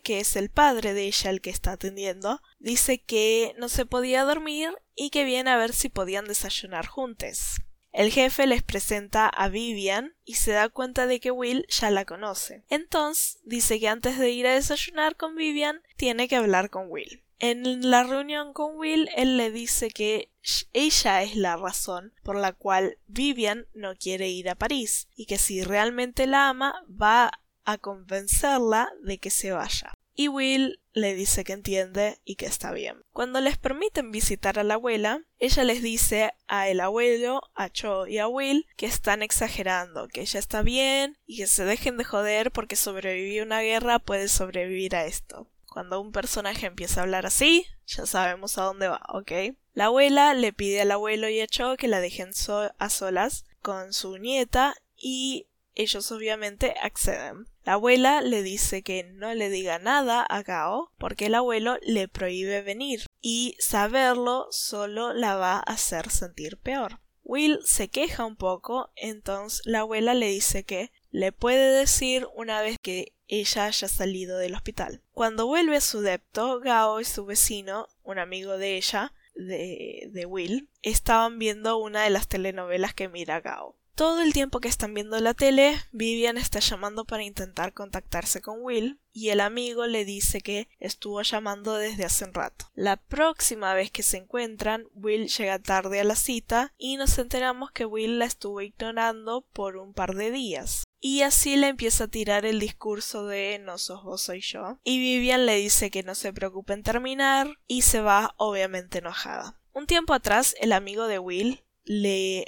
que 0.00 0.18
es 0.18 0.34
el 0.34 0.50
padre 0.50 0.94
de 0.94 1.04
ella 1.06 1.30
el 1.30 1.40
que 1.40 1.50
está 1.50 1.72
atendiendo, 1.72 2.40
dice 2.58 2.98
que 2.98 3.54
no 3.58 3.68
se 3.68 3.86
podía 3.86 4.24
dormir 4.24 4.70
y 4.96 5.10
que 5.10 5.24
viene 5.24 5.50
a 5.50 5.56
ver 5.56 5.72
si 5.72 5.88
podían 5.88 6.26
desayunar 6.26 6.86
juntos. 6.86 7.60
El 7.92 8.10
jefe 8.10 8.48
les 8.48 8.64
presenta 8.64 9.28
a 9.28 9.48
Vivian 9.48 10.14
y 10.24 10.34
se 10.34 10.50
da 10.50 10.68
cuenta 10.68 11.06
de 11.06 11.20
que 11.20 11.30
Will 11.30 11.64
ya 11.68 11.92
la 11.92 12.04
conoce. 12.04 12.64
Entonces 12.68 13.38
dice 13.44 13.78
que 13.78 13.86
antes 13.86 14.18
de 14.18 14.30
ir 14.30 14.48
a 14.48 14.54
desayunar 14.54 15.14
con 15.14 15.36
Vivian 15.36 15.80
tiene 15.96 16.26
que 16.26 16.34
hablar 16.34 16.70
con 16.70 16.90
Will. 16.90 17.22
En 17.38 17.90
la 17.90 18.02
reunión 18.02 18.52
con 18.52 18.76
Will, 18.76 19.08
él 19.16 19.36
le 19.36 19.52
dice 19.52 19.90
que 19.90 20.32
ella 20.72 21.22
es 21.22 21.36
la 21.36 21.56
razón 21.56 22.12
por 22.24 22.36
la 22.36 22.52
cual 22.52 22.98
Vivian 23.06 23.66
no 23.74 23.94
quiere 23.94 24.28
ir 24.28 24.48
a 24.48 24.56
París 24.56 25.08
y 25.14 25.26
que 25.26 25.38
si 25.38 25.62
realmente 25.62 26.26
la 26.26 26.48
ama 26.48 26.74
va 26.90 27.30
a 27.64 27.78
convencerla 27.78 28.90
de 29.02 29.18
que 29.18 29.30
se 29.30 29.52
vaya. 29.52 29.92
Y 30.16 30.28
Will 30.28 30.80
le 30.92 31.14
dice 31.14 31.42
que 31.42 31.52
entiende 31.52 32.20
y 32.24 32.36
que 32.36 32.46
está 32.46 32.72
bien. 32.72 33.02
Cuando 33.12 33.40
les 33.40 33.58
permiten 33.58 34.12
visitar 34.12 34.60
a 34.60 34.64
la 34.64 34.74
abuela, 34.74 35.22
ella 35.40 35.64
les 35.64 35.82
dice 35.82 36.32
a 36.46 36.68
el 36.68 36.80
abuelo, 36.80 37.42
a 37.54 37.68
Cho 37.68 38.06
y 38.06 38.18
a 38.18 38.28
Will 38.28 38.66
que 38.76 38.86
están 38.86 39.22
exagerando, 39.22 40.06
que 40.06 40.20
ella 40.20 40.38
está 40.38 40.62
bien 40.62 41.18
y 41.26 41.38
que 41.38 41.48
se 41.48 41.64
dejen 41.64 41.96
de 41.96 42.04
joder 42.04 42.52
porque 42.52 42.76
sobrevivir 42.76 43.42
a 43.42 43.44
una 43.44 43.60
guerra 43.60 43.98
puede 43.98 44.28
sobrevivir 44.28 44.94
a 44.94 45.04
esto. 45.04 45.48
Cuando 45.66 46.00
un 46.00 46.12
personaje 46.12 46.66
empieza 46.66 47.00
a 47.00 47.02
hablar 47.02 47.26
así, 47.26 47.66
ya 47.86 48.06
sabemos 48.06 48.56
a 48.56 48.62
dónde 48.62 48.86
va, 48.86 49.02
¿ok? 49.08 49.32
La 49.72 49.86
abuela 49.86 50.32
le 50.34 50.52
pide 50.52 50.82
al 50.82 50.92
abuelo 50.92 51.28
y 51.28 51.40
a 51.40 51.48
Cho 51.48 51.76
que 51.76 51.88
la 51.88 51.98
dejen 51.98 52.30
a 52.78 52.88
solas 52.88 53.44
con 53.60 53.92
su 53.92 54.16
nieta 54.18 54.76
y 54.96 55.48
ellos 55.74 56.12
obviamente 56.12 56.74
acceden. 56.80 57.48
La 57.64 57.74
abuela 57.74 58.20
le 58.20 58.42
dice 58.42 58.82
que 58.82 59.04
no 59.04 59.32
le 59.32 59.48
diga 59.48 59.78
nada 59.78 60.22
a 60.22 60.42
Gao 60.42 60.92
porque 60.98 61.26
el 61.26 61.34
abuelo 61.34 61.78
le 61.82 62.08
prohíbe 62.08 62.60
venir 62.60 63.06
y 63.22 63.56
saberlo 63.58 64.48
solo 64.50 65.14
la 65.14 65.36
va 65.36 65.56
a 65.56 65.60
hacer 65.60 66.10
sentir 66.10 66.58
peor. 66.58 67.00
Will 67.22 67.60
se 67.64 67.88
queja 67.88 68.26
un 68.26 68.36
poco, 68.36 68.90
entonces 68.96 69.62
la 69.64 69.80
abuela 69.80 70.12
le 70.12 70.28
dice 70.28 70.64
que 70.64 70.92
le 71.10 71.32
puede 71.32 71.78
decir 71.78 72.28
una 72.34 72.60
vez 72.60 72.78
que 72.78 73.14
ella 73.28 73.64
haya 73.64 73.88
salido 73.88 74.36
del 74.36 74.54
hospital. 74.54 75.00
Cuando 75.12 75.46
vuelve 75.46 75.76
a 75.76 75.80
su 75.80 76.02
depto, 76.02 76.60
Gao 76.60 77.00
y 77.00 77.04
su 77.06 77.24
vecino, 77.24 77.88
un 78.02 78.18
amigo 78.18 78.58
de 78.58 78.76
ella, 78.76 79.14
de, 79.34 80.10
de 80.12 80.26
Will, 80.26 80.68
estaban 80.82 81.38
viendo 81.38 81.78
una 81.78 82.04
de 82.04 82.10
las 82.10 82.28
telenovelas 82.28 82.92
que 82.92 83.08
mira 83.08 83.40
Gao. 83.40 83.74
Todo 83.94 84.22
el 84.22 84.32
tiempo 84.32 84.58
que 84.58 84.66
están 84.66 84.92
viendo 84.92 85.20
la 85.20 85.34
tele, 85.34 85.80
Vivian 85.92 86.36
está 86.36 86.58
llamando 86.58 87.04
para 87.04 87.22
intentar 87.22 87.72
contactarse 87.72 88.40
con 88.40 88.60
Will 88.60 88.98
y 89.12 89.28
el 89.28 89.40
amigo 89.40 89.86
le 89.86 90.04
dice 90.04 90.40
que 90.40 90.68
estuvo 90.80 91.22
llamando 91.22 91.76
desde 91.76 92.04
hace 92.04 92.24
un 92.24 92.34
rato. 92.34 92.66
La 92.74 92.96
próxima 92.96 93.72
vez 93.72 93.92
que 93.92 94.02
se 94.02 94.16
encuentran, 94.16 94.88
Will 94.94 95.28
llega 95.28 95.60
tarde 95.60 96.00
a 96.00 96.04
la 96.04 96.16
cita 96.16 96.72
y 96.76 96.96
nos 96.96 97.16
enteramos 97.18 97.70
que 97.70 97.84
Will 97.84 98.18
la 98.18 98.24
estuvo 98.24 98.60
ignorando 98.62 99.42
por 99.52 99.76
un 99.76 99.94
par 99.94 100.16
de 100.16 100.32
días. 100.32 100.82
Y 100.98 101.22
así 101.22 101.54
le 101.54 101.68
empieza 101.68 102.04
a 102.04 102.08
tirar 102.08 102.46
el 102.46 102.58
discurso 102.58 103.26
de 103.26 103.60
no 103.60 103.78
sos 103.78 104.02
vos 104.02 104.22
soy 104.22 104.40
yo. 104.40 104.80
Y 104.82 104.98
Vivian 104.98 105.46
le 105.46 105.54
dice 105.54 105.92
que 105.92 106.02
no 106.02 106.16
se 106.16 106.32
preocupe 106.32 106.72
en 106.72 106.82
terminar 106.82 107.58
y 107.68 107.82
se 107.82 108.00
va 108.00 108.34
obviamente 108.38 108.98
enojada. 108.98 109.60
Un 109.72 109.86
tiempo 109.86 110.14
atrás 110.14 110.56
el 110.60 110.72
amigo 110.72 111.06
de 111.06 111.20
Will 111.20 111.64
le 111.84 112.46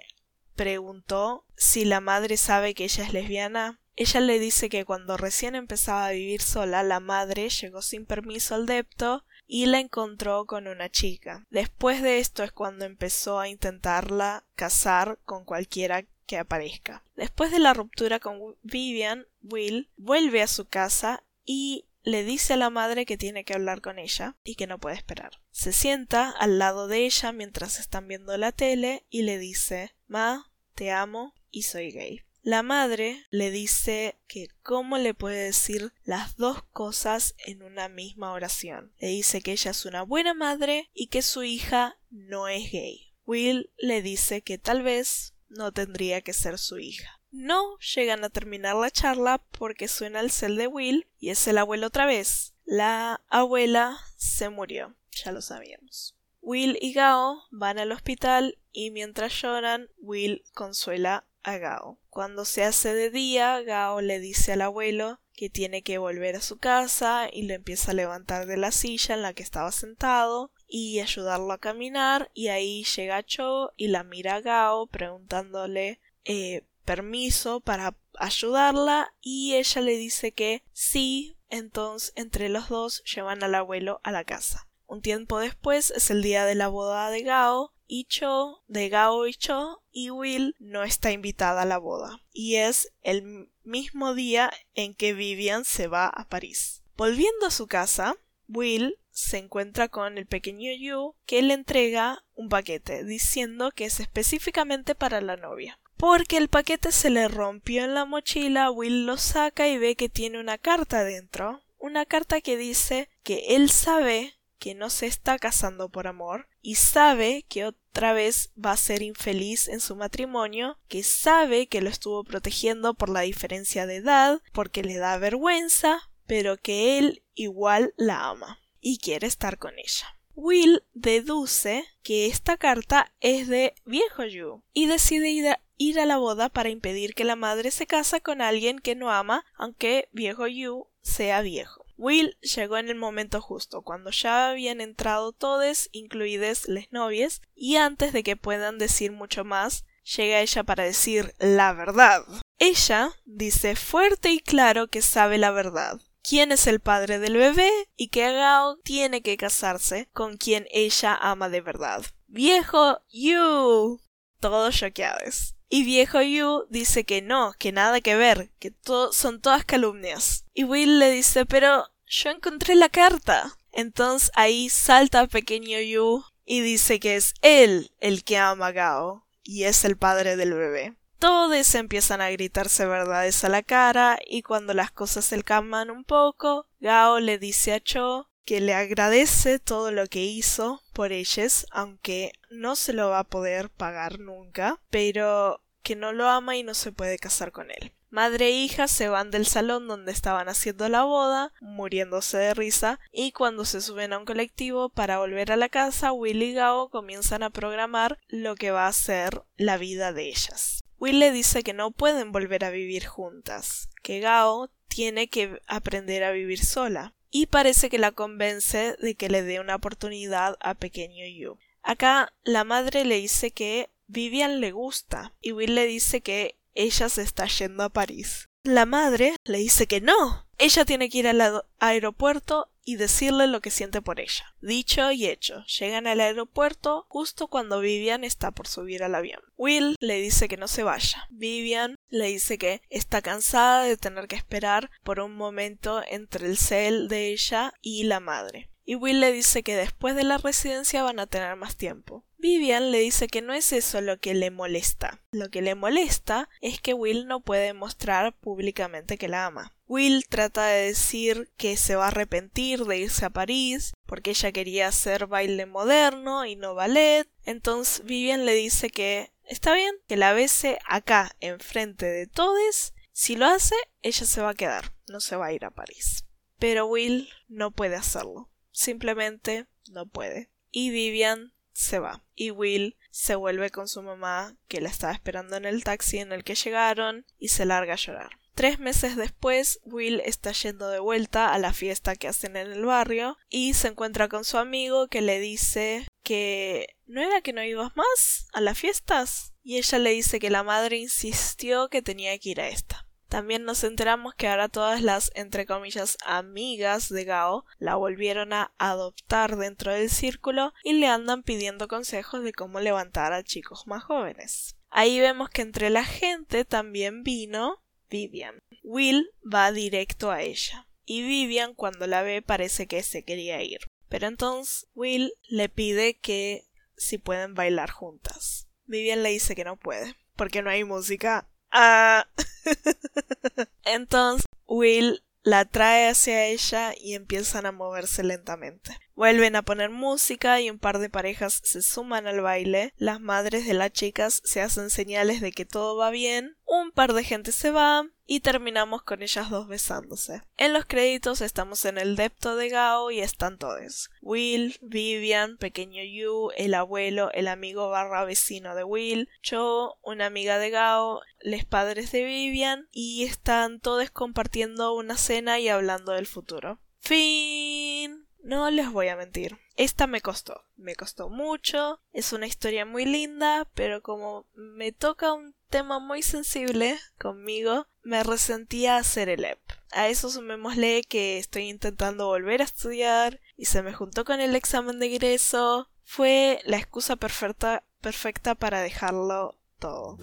preguntó 0.56 1.44
si 1.56 1.84
la 1.84 2.00
madre 2.00 2.36
sabe 2.36 2.74
que 2.74 2.84
ella 2.84 3.04
es 3.04 3.12
lesbiana. 3.12 3.80
Ella 3.94 4.20
le 4.20 4.38
dice 4.38 4.68
que 4.68 4.84
cuando 4.84 5.16
recién 5.16 5.54
empezaba 5.54 6.06
a 6.06 6.12
vivir 6.12 6.42
sola, 6.42 6.82
la 6.82 7.00
madre 7.00 7.48
llegó 7.48 7.80
sin 7.80 8.04
permiso 8.04 8.54
al 8.54 8.66
depto 8.66 9.24
y 9.46 9.66
la 9.66 9.78
encontró 9.80 10.44
con 10.44 10.66
una 10.66 10.90
chica. 10.90 11.46
Después 11.50 12.02
de 12.02 12.18
esto 12.18 12.42
es 12.42 12.52
cuando 12.52 12.84
empezó 12.84 13.38
a 13.38 13.48
intentarla 13.48 14.44
casar 14.54 15.18
con 15.24 15.44
cualquiera 15.44 16.04
que 16.26 16.36
aparezca. 16.38 17.02
Después 17.14 17.50
de 17.52 17.60
la 17.60 17.72
ruptura 17.72 18.18
con 18.18 18.56
Vivian, 18.62 19.26
Will 19.42 19.88
vuelve 19.96 20.42
a 20.42 20.48
su 20.48 20.66
casa 20.66 21.22
y 21.44 21.85
le 22.06 22.22
dice 22.22 22.52
a 22.52 22.56
la 22.56 22.70
madre 22.70 23.04
que 23.04 23.18
tiene 23.18 23.44
que 23.44 23.52
hablar 23.52 23.80
con 23.80 23.98
ella 23.98 24.36
y 24.44 24.54
que 24.54 24.68
no 24.68 24.78
puede 24.78 24.94
esperar. 24.94 25.40
Se 25.50 25.72
sienta 25.72 26.30
al 26.30 26.60
lado 26.60 26.86
de 26.86 27.04
ella 27.04 27.32
mientras 27.32 27.80
están 27.80 28.06
viendo 28.06 28.36
la 28.36 28.52
tele 28.52 29.04
y 29.10 29.22
le 29.22 29.38
dice 29.38 29.96
Ma, 30.06 30.52
te 30.76 30.92
amo 30.92 31.34
y 31.50 31.62
soy 31.62 31.90
gay. 31.90 32.22
La 32.42 32.62
madre 32.62 33.26
le 33.30 33.50
dice 33.50 34.20
que 34.28 34.46
cómo 34.62 34.98
le 34.98 35.14
puede 35.14 35.46
decir 35.46 35.92
las 36.04 36.36
dos 36.36 36.62
cosas 36.72 37.34
en 37.44 37.64
una 37.64 37.88
misma 37.88 38.32
oración. 38.32 38.92
Le 38.98 39.08
dice 39.08 39.40
que 39.40 39.50
ella 39.50 39.72
es 39.72 39.84
una 39.84 40.02
buena 40.02 40.32
madre 40.32 40.88
y 40.94 41.08
que 41.08 41.22
su 41.22 41.42
hija 41.42 41.98
no 42.10 42.46
es 42.46 42.70
gay. 42.70 43.12
Will 43.24 43.72
le 43.78 44.00
dice 44.00 44.42
que 44.42 44.58
tal 44.58 44.84
vez 44.84 45.34
no 45.48 45.72
tendría 45.72 46.20
que 46.20 46.32
ser 46.32 46.58
su 46.58 46.78
hija. 46.78 47.15
No 47.36 47.76
llegan 47.94 48.24
a 48.24 48.30
terminar 48.30 48.76
la 48.76 48.90
charla 48.90 49.44
porque 49.58 49.88
suena 49.88 50.20
el 50.20 50.30
cel 50.30 50.56
de 50.56 50.68
Will 50.68 51.06
y 51.20 51.28
es 51.28 51.46
el 51.46 51.58
abuelo 51.58 51.88
otra 51.88 52.06
vez. 52.06 52.54
La 52.64 53.20
abuela 53.28 53.98
se 54.16 54.48
murió, 54.48 54.96
ya 55.10 55.32
lo 55.32 55.42
sabíamos. 55.42 56.16
Will 56.40 56.78
y 56.80 56.94
Gao 56.94 57.42
van 57.50 57.78
al 57.78 57.92
hospital 57.92 58.58
y 58.72 58.90
mientras 58.90 59.34
lloran, 59.34 59.90
Will 59.98 60.44
consuela 60.54 61.26
a 61.42 61.58
Gao. 61.58 62.00
Cuando 62.08 62.46
se 62.46 62.64
hace 62.64 62.94
de 62.94 63.10
día, 63.10 63.60
Gao 63.60 64.00
le 64.00 64.18
dice 64.18 64.54
al 64.54 64.62
abuelo 64.62 65.20
que 65.34 65.50
tiene 65.50 65.82
que 65.82 65.98
volver 65.98 66.36
a 66.36 66.40
su 66.40 66.56
casa 66.56 67.28
y 67.30 67.42
lo 67.42 67.52
empieza 67.52 67.90
a 67.90 67.94
levantar 67.94 68.46
de 68.46 68.56
la 68.56 68.72
silla 68.72 69.14
en 69.14 69.20
la 69.20 69.34
que 69.34 69.42
estaba 69.42 69.72
sentado 69.72 70.52
y 70.66 71.00
ayudarlo 71.00 71.52
a 71.52 71.58
caminar 71.58 72.30
y 72.32 72.48
ahí 72.48 72.84
llega 72.84 73.22
Cho 73.22 73.74
y 73.76 73.88
la 73.88 74.04
mira 74.04 74.36
a 74.36 74.40
Gao 74.40 74.86
preguntándole 74.86 76.00
eh, 76.24 76.64
permiso 76.86 77.60
para 77.60 77.94
ayudarla 78.18 79.12
y 79.20 79.56
ella 79.56 79.82
le 79.82 79.98
dice 79.98 80.32
que 80.32 80.62
sí, 80.72 81.36
entonces 81.50 82.14
entre 82.16 82.48
los 82.48 82.70
dos 82.70 83.02
llevan 83.04 83.42
al 83.42 83.54
abuelo 83.54 84.00
a 84.02 84.12
la 84.12 84.24
casa. 84.24 84.66
Un 84.86 85.02
tiempo 85.02 85.40
después 85.40 85.90
es 85.90 86.10
el 86.10 86.22
día 86.22 86.46
de 86.46 86.54
la 86.54 86.68
boda 86.68 87.10
de 87.10 87.22
Gao 87.22 87.72
y 87.88 88.04
Cho, 88.04 88.62
de 88.68 88.88
Gao 88.88 89.26
y 89.26 89.34
Cho, 89.34 89.82
y 89.90 90.10
Will 90.10 90.54
no 90.58 90.84
está 90.84 91.10
invitada 91.10 91.62
a 91.62 91.66
la 91.66 91.78
boda. 91.78 92.20
Y 92.32 92.56
es 92.56 92.92
el 93.02 93.50
mismo 93.64 94.14
día 94.14 94.52
en 94.74 94.94
que 94.94 95.12
Vivian 95.12 95.64
se 95.64 95.88
va 95.88 96.06
a 96.06 96.28
París. 96.28 96.82
Volviendo 96.96 97.46
a 97.46 97.50
su 97.50 97.66
casa, 97.66 98.16
Will 98.48 98.96
se 99.10 99.38
encuentra 99.38 99.88
con 99.88 100.18
el 100.18 100.26
pequeño 100.26 100.70
Yu 100.78 101.14
que 101.26 101.42
le 101.42 101.54
entrega 101.54 102.24
un 102.34 102.48
paquete 102.48 103.02
diciendo 103.04 103.70
que 103.74 103.86
es 103.86 103.98
específicamente 103.98 104.94
para 104.94 105.20
la 105.20 105.36
novia. 105.36 105.80
Porque 105.96 106.36
el 106.36 106.48
paquete 106.48 106.92
se 106.92 107.10
le 107.10 107.28
rompió 107.28 107.84
en 107.84 107.94
la 107.94 108.04
mochila, 108.04 108.70
Will 108.70 109.06
lo 109.06 109.16
saca 109.16 109.68
y 109.68 109.78
ve 109.78 109.96
que 109.96 110.08
tiene 110.08 110.38
una 110.38 110.58
carta 110.58 111.04
dentro. 111.04 111.62
Una 111.78 112.04
carta 112.04 112.40
que 112.40 112.56
dice 112.56 113.08
que 113.22 113.56
él 113.56 113.70
sabe 113.70 114.34
que 114.58 114.74
no 114.74 114.90
se 114.90 115.06
está 115.06 115.38
casando 115.38 115.88
por 115.88 116.06
amor 116.06 116.48
y 116.60 116.76
sabe 116.76 117.44
que 117.48 117.64
otra 117.64 118.12
vez 118.12 118.50
va 118.62 118.72
a 118.72 118.76
ser 118.76 119.02
infeliz 119.02 119.68
en 119.68 119.80
su 119.80 119.96
matrimonio, 119.96 120.78
que 120.88 121.02
sabe 121.02 121.68
que 121.68 121.80
lo 121.80 121.88
estuvo 121.88 122.24
protegiendo 122.24 122.94
por 122.94 123.08
la 123.08 123.20
diferencia 123.20 123.86
de 123.86 123.96
edad, 123.96 124.40
porque 124.52 124.82
le 124.82 124.96
da 124.96 125.18
vergüenza, 125.18 126.10
pero 126.26 126.56
que 126.56 126.98
él 126.98 127.22
igual 127.34 127.94
la 127.96 128.28
ama 128.28 128.60
y 128.80 128.98
quiere 128.98 129.26
estar 129.26 129.58
con 129.58 129.78
ella. 129.78 130.18
Will 130.34 130.82
deduce 130.92 131.84
que 132.02 132.26
esta 132.26 132.58
carta 132.58 133.14
es 133.20 133.48
de 133.48 133.74
viejo 133.84 134.24
Yu 134.24 134.62
y 134.74 134.86
decide 134.86 135.30
ir 135.30 135.48
a, 135.48 135.60
ir 135.76 136.00
a 136.00 136.06
la 136.06 136.16
boda 136.16 136.48
para 136.48 136.70
impedir 136.70 137.14
que 137.14 137.24
la 137.24 137.36
madre 137.36 137.70
se 137.70 137.86
casa 137.86 138.20
con 138.20 138.40
alguien 138.40 138.78
que 138.78 138.94
no 138.94 139.10
ama, 139.10 139.44
aunque 139.56 140.08
viejo 140.12 140.46
Yu 140.46 140.86
sea 141.02 141.40
viejo. 141.40 141.84
Will 141.96 142.36
llegó 142.42 142.76
en 142.76 142.88
el 142.88 142.96
momento 142.96 143.40
justo, 143.40 143.82
cuando 143.82 144.10
ya 144.10 144.50
habían 144.50 144.80
entrado 144.80 145.32
todos, 145.32 145.88
incluidas 145.92 146.68
las 146.68 146.92
novias, 146.92 147.40
y 147.54 147.76
antes 147.76 148.12
de 148.12 148.22
que 148.22 148.36
puedan 148.36 148.78
decir 148.78 149.12
mucho 149.12 149.44
más, 149.44 149.84
llega 150.16 150.40
ella 150.40 150.62
para 150.62 150.84
decir 150.84 151.34
la 151.38 151.72
verdad. 151.72 152.22
Ella 152.58 153.10
dice 153.24 153.76
fuerte 153.76 154.30
y 154.30 154.40
claro 154.40 154.88
que 154.88 155.02
sabe 155.02 155.38
la 155.38 155.50
verdad, 155.50 156.00
quién 156.22 156.52
es 156.52 156.66
el 156.66 156.80
padre 156.80 157.18
del 157.18 157.36
bebé 157.36 157.70
y 157.96 158.08
que 158.08 158.32
Gao 158.32 158.76
tiene 158.84 159.22
que 159.22 159.36
casarse 159.36 160.08
con 160.12 160.36
quien 160.36 160.66
ella 160.70 161.14
ama 161.14 161.48
de 161.48 161.60
verdad. 161.60 162.04
Viejo 162.26 163.00
Yu. 163.08 164.00
Todos 164.40 164.76
choqueados. 164.76 165.55
Y 165.68 165.84
viejo 165.84 166.22
Yu 166.22 166.66
dice 166.70 167.04
que 167.04 167.22
no, 167.22 167.52
que 167.58 167.72
nada 167.72 168.00
que 168.00 168.16
ver, 168.16 168.50
que 168.58 168.72
son 169.12 169.40
todas 169.40 169.64
calumnias. 169.64 170.44
Y 170.54 170.64
Will 170.64 170.98
le 170.98 171.10
dice, 171.10 171.44
pero 171.44 171.86
yo 172.06 172.30
encontré 172.30 172.74
la 172.74 172.88
carta. 172.88 173.56
Entonces 173.72 174.30
ahí 174.34 174.68
salta 174.70 175.26
pequeño 175.26 175.80
Yu 175.80 176.24
y 176.44 176.60
dice 176.60 177.00
que 177.00 177.16
es 177.16 177.34
él 177.42 177.90
el 178.00 178.24
que 178.24 178.38
ama 178.38 178.68
a 178.68 178.72
Gao 178.72 179.26
y 179.42 179.64
es 179.64 179.84
el 179.84 179.96
padre 179.96 180.36
del 180.36 180.54
bebé. 180.54 180.94
Todos 181.18 181.74
empiezan 181.74 182.20
a 182.20 182.30
gritarse 182.30 182.86
verdades 182.86 183.42
a 183.44 183.48
la 183.48 183.62
cara 183.62 184.18
y 184.26 184.42
cuando 184.42 184.74
las 184.74 184.90
cosas 184.90 185.24
se 185.24 185.42
calman 185.42 185.90
un 185.90 186.04
poco, 186.04 186.68
Gao 186.80 187.20
le 187.20 187.38
dice 187.38 187.72
a 187.72 187.80
Cho 187.80 188.28
que 188.46 188.60
le 188.60 188.72
agradece 188.72 189.58
todo 189.58 189.90
lo 189.90 190.06
que 190.06 190.24
hizo 190.24 190.80
por 190.94 191.12
ellos, 191.12 191.66
aunque 191.70 192.32
no 192.48 192.76
se 192.76 192.92
lo 192.92 193.10
va 193.10 193.18
a 193.18 193.24
poder 193.24 193.68
pagar 193.68 194.20
nunca, 194.20 194.80
pero 194.88 195.60
que 195.82 195.96
no 195.96 196.12
lo 196.12 196.28
ama 196.28 196.56
y 196.56 196.62
no 196.62 196.72
se 196.72 196.92
puede 196.92 197.18
casar 197.18 197.52
con 197.52 197.70
él. 197.70 197.92
Madre 198.08 198.46
e 198.46 198.50
hija 198.52 198.86
se 198.86 199.08
van 199.08 199.32
del 199.32 199.46
salón 199.46 199.88
donde 199.88 200.12
estaban 200.12 200.48
haciendo 200.48 200.88
la 200.88 201.02
boda, 201.02 201.52
muriéndose 201.60 202.38
de 202.38 202.54
risa, 202.54 203.00
y 203.12 203.32
cuando 203.32 203.64
se 203.64 203.80
suben 203.80 204.12
a 204.12 204.18
un 204.18 204.24
colectivo 204.24 204.88
para 204.90 205.18
volver 205.18 205.50
a 205.50 205.56
la 205.56 205.68
casa, 205.68 206.12
Will 206.12 206.42
y 206.42 206.54
Gao 206.54 206.88
comienzan 206.88 207.42
a 207.42 207.50
programar 207.50 208.18
lo 208.28 208.54
que 208.54 208.70
va 208.70 208.86
a 208.86 208.92
ser 208.92 209.42
la 209.56 209.76
vida 209.76 210.12
de 210.12 210.28
ellas. 210.28 210.84
Will 210.98 211.18
le 211.18 211.32
dice 211.32 211.64
que 211.64 211.74
no 211.74 211.90
pueden 211.90 212.30
volver 212.30 212.64
a 212.64 212.70
vivir 212.70 213.06
juntas, 213.06 213.90
que 214.02 214.20
Gao 214.20 214.70
tiene 214.88 215.28
que 215.28 215.60
aprender 215.66 216.24
a 216.24 216.30
vivir 216.30 216.64
sola, 216.64 217.15
y 217.30 217.46
parece 217.46 217.90
que 217.90 217.98
la 217.98 218.12
convence 218.12 218.96
de 219.00 219.14
que 219.14 219.28
le 219.28 219.42
dé 219.42 219.60
una 219.60 219.76
oportunidad 219.76 220.56
a 220.60 220.74
pequeño 220.74 221.26
Yu. 221.26 221.58
Acá 221.82 222.32
la 222.44 222.64
madre 222.64 223.04
le 223.04 223.16
dice 223.16 223.50
que 223.50 223.90
Vivian 224.06 224.60
le 224.60 224.72
gusta 224.72 225.32
y 225.40 225.52
Will 225.52 225.74
le 225.74 225.86
dice 225.86 226.20
que 226.20 226.56
ella 226.74 227.08
se 227.08 227.22
está 227.22 227.46
yendo 227.46 227.84
a 227.84 227.88
París. 227.88 228.48
La 228.62 228.86
madre 228.86 229.34
le 229.44 229.58
dice 229.58 229.86
que 229.86 230.00
no. 230.00 230.46
Ella 230.58 230.84
tiene 230.84 231.08
que 231.08 231.18
ir 231.18 231.28
al 231.28 231.62
aeropuerto 231.78 232.68
y 232.86 232.96
decirle 232.96 233.48
lo 233.48 233.60
que 233.60 233.70
siente 233.70 234.00
por 234.00 234.20
ella. 234.20 234.54
Dicho 234.62 235.10
y 235.10 235.26
hecho, 235.26 235.64
llegan 235.66 236.06
al 236.06 236.20
aeropuerto 236.20 237.04
justo 237.08 237.48
cuando 237.48 237.80
Vivian 237.80 238.22
está 238.24 238.52
por 238.52 238.68
subir 238.68 239.02
al 239.02 239.16
avión. 239.16 239.42
Will 239.56 239.96
le 240.00 240.20
dice 240.20 240.48
que 240.48 240.56
no 240.56 240.68
se 240.68 240.84
vaya. 240.84 241.26
Vivian 241.28 241.96
le 242.08 242.26
dice 242.28 242.58
que 242.58 242.80
está 242.88 243.20
cansada 243.20 243.82
de 243.82 243.96
tener 243.96 244.28
que 244.28 244.36
esperar 244.36 244.90
por 245.02 245.18
un 245.18 245.36
momento 245.36 246.00
entre 246.08 246.46
el 246.46 246.56
cel 246.56 247.08
de 247.08 247.32
ella 247.32 247.74
y 247.82 248.04
la 248.04 248.20
madre. 248.20 248.70
Y 248.84 248.94
Will 248.94 249.18
le 249.18 249.32
dice 249.32 249.64
que 249.64 249.74
después 249.74 250.14
de 250.14 250.22
la 250.22 250.38
residencia 250.38 251.02
van 251.02 251.18
a 251.18 251.26
tener 251.26 251.56
más 251.56 251.76
tiempo. 251.76 252.24
Vivian 252.38 252.92
le 252.92 253.00
dice 253.00 253.26
que 253.26 253.42
no 253.42 253.52
es 253.52 253.72
eso 253.72 254.00
lo 254.00 254.20
que 254.20 254.32
le 254.32 254.52
molesta. 254.52 255.20
Lo 255.32 255.50
que 255.50 255.60
le 255.60 255.74
molesta 255.74 256.48
es 256.60 256.80
que 256.80 256.94
Will 256.94 257.26
no 257.26 257.40
puede 257.40 257.72
mostrar 257.72 258.32
públicamente 258.38 259.18
que 259.18 259.26
la 259.26 259.46
ama. 259.46 259.75
Will 259.88 260.26
trata 260.28 260.66
de 260.66 260.86
decir 260.86 261.50
que 261.56 261.76
se 261.76 261.94
va 261.94 262.06
a 262.06 262.08
arrepentir 262.08 262.84
de 262.84 262.98
irse 262.98 263.24
a 263.24 263.30
París 263.30 263.94
porque 264.04 264.30
ella 264.30 264.50
quería 264.50 264.88
hacer 264.88 265.26
baile 265.26 265.66
moderno 265.66 266.44
y 266.44 266.56
no 266.56 266.74
ballet. 266.74 267.28
Entonces 267.44 268.04
Vivian 268.04 268.46
le 268.46 268.54
dice 268.54 268.90
que 268.90 269.32
está 269.44 269.74
bien, 269.74 269.94
que 270.08 270.16
la 270.16 270.32
bese 270.32 270.78
acá 270.86 271.36
enfrente 271.40 272.06
de 272.06 272.26
todos. 272.26 272.94
Si 273.12 273.36
lo 273.36 273.46
hace, 273.46 273.76
ella 274.02 274.26
se 274.26 274.42
va 274.42 274.50
a 274.50 274.54
quedar, 274.54 274.92
no 275.08 275.20
se 275.20 275.36
va 275.36 275.46
a 275.46 275.52
ir 275.52 275.64
a 275.64 275.70
París. 275.70 276.26
Pero 276.58 276.86
Will 276.86 277.28
no 277.48 277.70
puede 277.70 277.96
hacerlo. 277.96 278.50
Simplemente 278.72 279.66
no 279.88 280.06
puede. 280.06 280.50
Y 280.70 280.90
Vivian 280.90 281.52
se 281.72 281.98
va. 281.98 282.24
Y 282.34 282.50
Will 282.50 282.96
se 283.10 283.34
vuelve 283.34 283.70
con 283.70 283.88
su 283.88 284.02
mamá, 284.02 284.56
que 284.68 284.80
la 284.80 284.88
estaba 284.88 285.12
esperando 285.12 285.56
en 285.56 285.64
el 285.64 285.84
taxi 285.84 286.18
en 286.18 286.32
el 286.32 286.44
que 286.44 286.54
llegaron, 286.54 287.24
y 287.38 287.48
se 287.48 287.64
larga 287.64 287.94
a 287.94 287.96
llorar. 287.96 288.30
Tres 288.56 288.78
meses 288.78 289.16
después, 289.16 289.80
Will 289.84 290.22
está 290.24 290.50
yendo 290.52 290.88
de 290.88 290.98
vuelta 290.98 291.52
a 291.52 291.58
la 291.58 291.74
fiesta 291.74 292.16
que 292.16 292.26
hacen 292.26 292.56
en 292.56 292.72
el 292.72 292.86
barrio 292.86 293.36
y 293.50 293.74
se 293.74 293.88
encuentra 293.88 294.28
con 294.28 294.46
su 294.46 294.56
amigo 294.56 295.08
que 295.08 295.20
le 295.20 295.40
dice 295.40 296.08
que 296.22 296.96
¿no 297.04 297.20
era 297.20 297.42
que 297.42 297.52
no 297.52 297.62
ibas 297.62 297.94
más 297.96 298.48
a 298.54 298.62
las 298.62 298.78
fiestas? 298.78 299.52
Y 299.62 299.76
ella 299.76 299.98
le 299.98 300.08
dice 300.12 300.40
que 300.40 300.48
la 300.48 300.62
madre 300.62 300.96
insistió 300.96 301.90
que 301.90 302.00
tenía 302.00 302.38
que 302.38 302.48
ir 302.48 302.62
a 302.62 302.68
esta. 302.68 303.06
También 303.28 303.64
nos 303.64 303.84
enteramos 303.84 304.34
que 304.34 304.48
ahora 304.48 304.70
todas 304.70 305.02
las, 305.02 305.30
entre 305.34 305.66
comillas, 305.66 306.16
amigas 306.24 307.10
de 307.10 307.24
Gao 307.24 307.66
la 307.76 307.96
volvieron 307.96 308.54
a 308.54 308.72
adoptar 308.78 309.58
dentro 309.58 309.92
del 309.92 310.08
círculo 310.08 310.72
y 310.82 310.94
le 310.94 311.08
andan 311.08 311.42
pidiendo 311.42 311.88
consejos 311.88 312.42
de 312.42 312.54
cómo 312.54 312.80
levantar 312.80 313.34
a 313.34 313.42
chicos 313.44 313.86
más 313.86 314.02
jóvenes. 314.02 314.76
Ahí 314.88 315.20
vemos 315.20 315.50
que 315.50 315.60
entre 315.60 315.90
la 315.90 316.04
gente 316.04 316.64
también 316.64 317.22
vino 317.22 317.82
Vivian. 318.10 318.58
Will 318.82 319.30
va 319.42 319.72
directo 319.72 320.30
a 320.30 320.42
ella. 320.42 320.86
Y 321.04 321.22
Vivian 321.22 321.74
cuando 321.74 322.06
la 322.06 322.22
ve 322.22 322.42
parece 322.42 322.86
que 322.86 323.02
se 323.02 323.22
quería 323.24 323.62
ir. 323.62 323.80
Pero 324.08 324.26
entonces 324.26 324.86
Will 324.94 325.32
le 325.48 325.68
pide 325.68 326.18
que 326.18 326.64
si 326.96 327.18
pueden 327.18 327.54
bailar 327.54 327.90
juntas. 327.90 328.68
Vivian 328.86 329.22
le 329.22 329.30
dice 329.30 329.54
que 329.54 329.64
no 329.64 329.76
puede, 329.76 330.16
porque 330.36 330.62
no 330.62 330.70
hay 330.70 330.84
música. 330.84 331.48
Ah. 331.70 332.28
entonces 333.84 334.46
Will 334.66 335.22
la 335.46 335.64
trae 335.64 336.08
hacia 336.08 336.46
ella 336.46 336.92
y 337.00 337.14
empiezan 337.14 337.66
a 337.66 337.72
moverse 337.72 338.24
lentamente. 338.24 338.98
Vuelven 339.14 339.54
a 339.54 339.62
poner 339.62 339.90
música 339.90 340.60
y 340.60 340.68
un 340.68 340.80
par 340.80 340.98
de 340.98 341.08
parejas 341.08 341.60
se 341.62 341.82
suman 341.82 342.26
al 342.26 342.40
baile. 342.40 342.92
Las 342.96 343.20
madres 343.20 343.64
de 343.64 343.74
las 343.74 343.92
chicas 343.92 344.42
se 344.44 344.60
hacen 344.60 344.90
señales 344.90 345.40
de 345.40 345.52
que 345.52 345.64
todo 345.64 345.96
va 345.96 346.10
bien. 346.10 346.56
Un 346.64 346.90
par 346.90 347.12
de 347.12 347.22
gente 347.22 347.52
se 347.52 347.70
va 347.70 348.08
y 348.26 348.40
terminamos 348.40 349.02
con 349.02 349.22
ellas 349.22 349.50
dos 349.50 349.68
besándose. 349.68 350.42
En 350.56 350.72
los 350.72 350.84
créditos 350.86 351.40
estamos 351.40 351.84
en 351.84 351.98
el 351.98 352.16
depto 352.16 352.56
de 352.56 352.68
Gao 352.68 353.10
y 353.10 353.20
están 353.20 353.58
todos. 353.58 354.10
Will, 354.20 354.76
Vivian, 354.82 355.56
pequeño 355.58 356.02
Yu, 356.02 356.50
el 356.56 356.74
abuelo, 356.74 357.30
el 357.32 357.48
amigo 357.48 357.88
barra 357.88 358.24
vecino 358.24 358.74
de 358.74 358.84
Will, 358.84 359.28
Cho, 359.42 359.98
una 360.02 360.26
amiga 360.26 360.58
de 360.58 360.70
Gao, 360.70 361.20
los 361.40 361.64
padres 361.64 362.12
de 362.12 362.24
Vivian 362.24 362.88
y 362.90 363.24
están 363.24 363.80
todos 363.80 364.10
compartiendo 364.10 364.94
una 364.94 365.16
cena 365.16 365.60
y 365.60 365.68
hablando 365.68 366.12
del 366.12 366.26
futuro. 366.26 366.80
Fin. 367.00 368.25
No 368.46 368.70
les 368.70 368.92
voy 368.92 369.08
a 369.08 369.16
mentir. 369.16 369.58
Esta 369.74 370.06
me 370.06 370.20
costó. 370.20 370.62
Me 370.76 370.94
costó 370.94 371.28
mucho. 371.28 372.00
Es 372.12 372.32
una 372.32 372.46
historia 372.46 372.86
muy 372.86 373.04
linda, 373.04 373.66
pero 373.74 374.02
como 374.02 374.46
me 374.54 374.92
toca 374.92 375.32
un 375.32 375.56
tema 375.68 375.98
muy 375.98 376.22
sensible 376.22 376.96
conmigo, 377.18 377.88
me 378.04 378.22
resentía 378.22 378.98
hacer 378.98 379.28
el 379.28 379.44
EP. 379.44 379.58
A 379.90 380.06
eso 380.06 380.30
sumémosle 380.30 381.02
que 381.02 381.38
estoy 381.38 381.64
intentando 381.64 382.28
volver 382.28 382.60
a 382.60 382.66
estudiar 382.66 383.40
y 383.56 383.64
se 383.64 383.82
me 383.82 383.92
juntó 383.92 384.24
con 384.24 384.40
el 384.40 384.54
examen 384.54 385.00
de 385.00 385.08
ingreso. 385.08 385.88
Fue 386.04 386.60
la 386.64 386.76
excusa 386.76 387.16
perfecta, 387.16 387.82
perfecta 388.00 388.54
para 388.54 388.80
dejarlo 388.80 389.58
todo. 389.80 390.18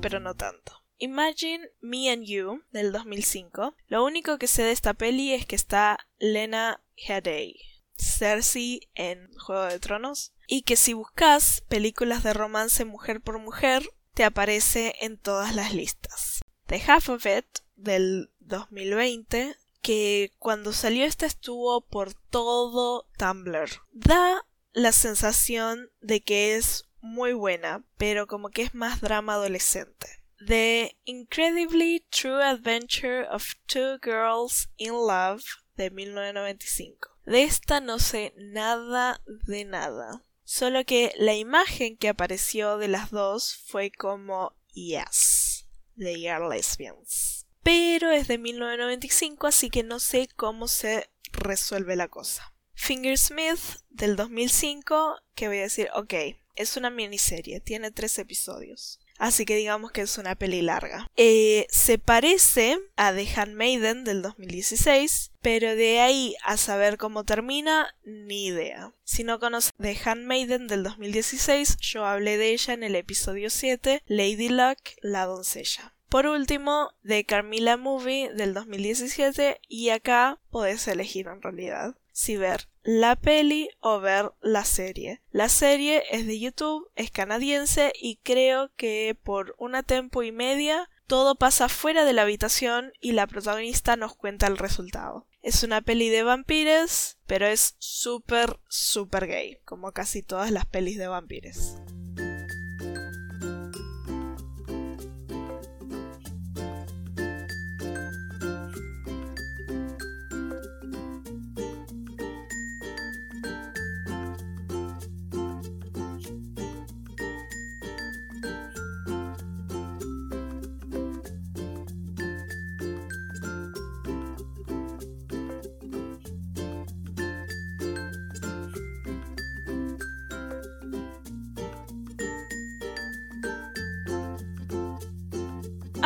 Pero 0.00 0.18
no 0.18 0.34
tanto. 0.34 0.82
Imagine 0.96 1.68
Me 1.82 2.10
and 2.10 2.24
You 2.24 2.62
del 2.72 2.90
2005. 2.90 3.74
Lo 3.88 4.02
único 4.02 4.38
que 4.38 4.46
sé 4.46 4.62
de 4.62 4.72
esta 4.72 4.94
peli 4.94 5.34
es 5.34 5.44
que 5.44 5.56
está 5.56 5.98
Lena 6.18 6.82
Headey, 6.96 7.60
Cersei 7.98 8.88
en 8.94 9.30
Juego 9.36 9.64
de 9.64 9.78
Tronos, 9.78 10.32
y 10.46 10.62
que 10.62 10.76
si 10.76 10.94
buscas 10.94 11.62
películas 11.68 12.22
de 12.22 12.32
romance 12.32 12.86
mujer 12.86 13.20
por 13.20 13.38
mujer, 13.38 13.86
te 14.14 14.24
aparece 14.24 14.94
en 15.02 15.18
todas 15.18 15.54
las 15.54 15.74
listas. 15.74 16.40
The 16.68 16.82
Half 16.86 17.10
of 17.10 17.26
It 17.26 17.44
del 17.74 18.30
2020, 18.38 19.54
que 19.82 20.32
cuando 20.38 20.72
salió 20.72 21.04
esta 21.04 21.26
estuvo 21.26 21.82
por 21.82 22.14
todo 22.14 23.06
Tumblr. 23.18 23.68
Da 23.92 24.46
la 24.72 24.92
sensación 24.92 25.90
de 26.00 26.22
que 26.22 26.56
es 26.56 26.85
muy 27.06 27.32
buena, 27.32 27.84
pero 27.96 28.26
como 28.26 28.50
que 28.50 28.62
es 28.62 28.74
más 28.74 29.00
drama 29.00 29.34
adolescente. 29.34 30.08
The 30.44 30.96
Incredibly 31.04 32.04
True 32.10 32.42
Adventure 32.42 33.26
of 33.30 33.54
Two 33.66 33.98
Girls 34.02 34.68
in 34.76 34.92
Love 34.92 35.44
de 35.76 35.90
1995. 35.90 37.08
De 37.24 37.42
esta 37.42 37.80
no 37.80 37.98
sé 37.98 38.34
nada 38.36 39.22
de 39.24 39.64
nada. 39.64 40.22
Solo 40.44 40.84
que 40.84 41.12
la 41.16 41.34
imagen 41.34 41.96
que 41.96 42.08
apareció 42.08 42.78
de 42.78 42.88
las 42.88 43.10
dos 43.10 43.56
fue 43.66 43.90
como 43.90 44.54
Yes, 44.72 45.66
they 45.96 46.28
are 46.28 46.46
lesbians. 46.48 47.46
Pero 47.62 48.12
es 48.12 48.28
de 48.28 48.38
1995, 48.38 49.46
así 49.48 49.70
que 49.70 49.82
no 49.82 49.98
sé 49.98 50.28
cómo 50.36 50.68
se 50.68 51.10
resuelve 51.32 51.96
la 51.96 52.08
cosa. 52.08 52.52
Fingersmith 52.74 53.80
del 53.88 54.14
2005, 54.14 55.16
que 55.34 55.48
voy 55.48 55.58
a 55.58 55.62
decir, 55.62 55.88
ok, 55.94 56.14
es 56.56 56.76
una 56.76 56.90
miniserie, 56.90 57.60
tiene 57.60 57.90
tres 57.90 58.18
episodios. 58.18 58.98
Así 59.18 59.46
que 59.46 59.56
digamos 59.56 59.92
que 59.92 60.02
es 60.02 60.18
una 60.18 60.34
peli 60.34 60.60
larga. 60.60 61.10
Eh, 61.16 61.66
se 61.70 61.98
parece 61.98 62.78
a 62.96 63.14
The 63.14 63.26
Handmaiden 63.34 64.04
del 64.04 64.20
2016, 64.20 65.32
pero 65.40 65.74
de 65.74 66.00
ahí 66.00 66.36
a 66.44 66.56
saber 66.56 66.98
cómo 66.98 67.24
termina, 67.24 67.94
ni 68.04 68.46
idea. 68.46 68.92
Si 69.04 69.24
no 69.24 69.40
conoces 69.40 69.72
The 69.80 69.98
Handmaiden 70.04 70.66
del 70.66 70.82
2016, 70.82 71.78
yo 71.78 72.04
hablé 72.04 72.36
de 72.36 72.52
ella 72.52 72.74
en 72.74 72.82
el 72.82 72.94
episodio 72.94 73.48
7, 73.48 74.02
Lady 74.06 74.48
Luck, 74.48 74.78
la 75.00 75.24
doncella. 75.24 75.94
Por 76.08 76.26
último, 76.26 76.92
The 77.04 77.24
Carmilla 77.24 77.76
Movie 77.76 78.32
del 78.32 78.54
2017 78.54 79.60
y 79.68 79.88
acá 79.88 80.38
podés 80.50 80.86
elegir 80.86 81.26
en 81.26 81.42
realidad 81.42 81.96
si 82.12 82.36
ver 82.36 82.68
la 82.86 83.16
peli 83.16 83.68
o 83.80 83.98
ver 83.98 84.32
la 84.40 84.64
serie. 84.64 85.20
La 85.32 85.48
serie 85.48 86.04
es 86.12 86.26
de 86.26 86.38
YouTube, 86.38 86.88
es 86.94 87.10
canadiense 87.10 87.92
y 88.00 88.20
creo 88.22 88.70
que 88.76 89.18
por 89.20 89.56
una 89.58 89.82
tempo 89.82 90.22
y 90.22 90.30
media 90.30 90.88
todo 91.08 91.34
pasa 91.34 91.68
fuera 91.68 92.04
de 92.04 92.12
la 92.12 92.22
habitación 92.22 92.92
y 93.00 93.12
la 93.12 93.26
protagonista 93.26 93.96
nos 93.96 94.14
cuenta 94.14 94.46
el 94.46 94.56
resultado. 94.56 95.26
Es 95.42 95.64
una 95.64 95.80
peli 95.80 96.10
de 96.10 96.22
vampiros, 96.22 97.18
pero 97.26 97.46
es 97.46 97.74
súper, 97.78 98.60
súper 98.68 99.26
gay, 99.26 99.58
como 99.64 99.90
casi 99.90 100.22
todas 100.22 100.52
las 100.52 100.66
pelis 100.66 100.96
de 100.96 101.08
vampiros. 101.08 101.76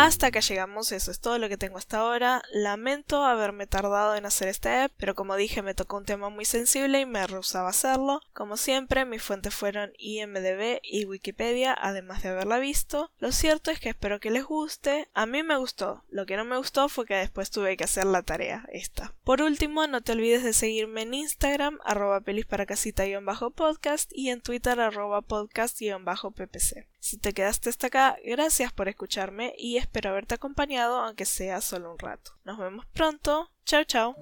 Hasta 0.02 0.28
acá 0.28 0.40
llegamos, 0.40 0.92
eso 0.92 1.10
es 1.10 1.20
todo 1.20 1.36
lo 1.36 1.50
que 1.50 1.58
tengo 1.58 1.76
hasta 1.76 1.98
ahora. 1.98 2.40
Lamento 2.54 3.22
haberme 3.22 3.66
tardado 3.66 4.14
en 4.14 4.24
hacer 4.24 4.48
este 4.48 4.70
app, 4.70 4.92
pero 4.96 5.14
como 5.14 5.36
dije 5.36 5.60
me 5.60 5.74
tocó 5.74 5.98
un 5.98 6.06
tema 6.06 6.30
muy 6.30 6.46
sensible 6.46 7.00
y 7.00 7.04
me 7.04 7.26
rehusaba 7.26 7.68
hacerlo. 7.68 8.22
Como 8.32 8.56
siempre, 8.56 9.04
mis 9.04 9.22
fuentes 9.22 9.54
fueron 9.54 9.92
IMDB 9.98 10.80
y 10.82 11.04
Wikipedia, 11.04 11.76
además 11.78 12.22
de 12.22 12.30
haberla 12.30 12.58
visto. 12.58 13.10
Lo 13.18 13.30
cierto 13.30 13.70
es 13.70 13.78
que 13.78 13.90
espero 13.90 14.20
que 14.20 14.30
les 14.30 14.46
guste. 14.46 15.10
A 15.12 15.26
mí 15.26 15.42
me 15.42 15.58
gustó, 15.58 16.02
lo 16.08 16.24
que 16.24 16.38
no 16.38 16.46
me 16.46 16.56
gustó 16.56 16.88
fue 16.88 17.04
que 17.04 17.16
después 17.16 17.50
tuve 17.50 17.76
que 17.76 17.84
hacer 17.84 18.06
la 18.06 18.22
tarea, 18.22 18.64
esta. 18.72 19.12
Por 19.22 19.42
último, 19.42 19.86
no 19.86 20.00
te 20.00 20.12
olvides 20.12 20.42
de 20.42 20.54
seguirme 20.54 21.02
en 21.02 21.12
Instagram, 21.12 21.78
arroba 21.84 22.22
pelis 22.22 22.46
para 22.46 22.64
casita-podcast 22.64 24.10
y 24.14 24.30
en 24.30 24.40
Twitter 24.40 24.80
arroba 24.80 25.20
podcast-ppc. 25.20 26.86
Si 27.00 27.16
te 27.16 27.32
quedaste 27.32 27.70
hasta 27.70 27.86
acá, 27.86 28.18
gracias 28.24 28.74
por 28.74 28.88
escucharme 28.88 29.54
y 29.56 29.78
espero 29.90 30.11
haberte 30.11 30.37
acompañado 30.37 31.00
aunque 31.00 31.24
sea 31.24 31.61
solo 31.61 31.90
un 31.90 31.98
rato. 31.98 32.31
Nos 32.44 32.59
vemos 32.59 32.87
pronto. 32.87 33.50
Chao, 33.64 33.83
chao. 33.83 34.14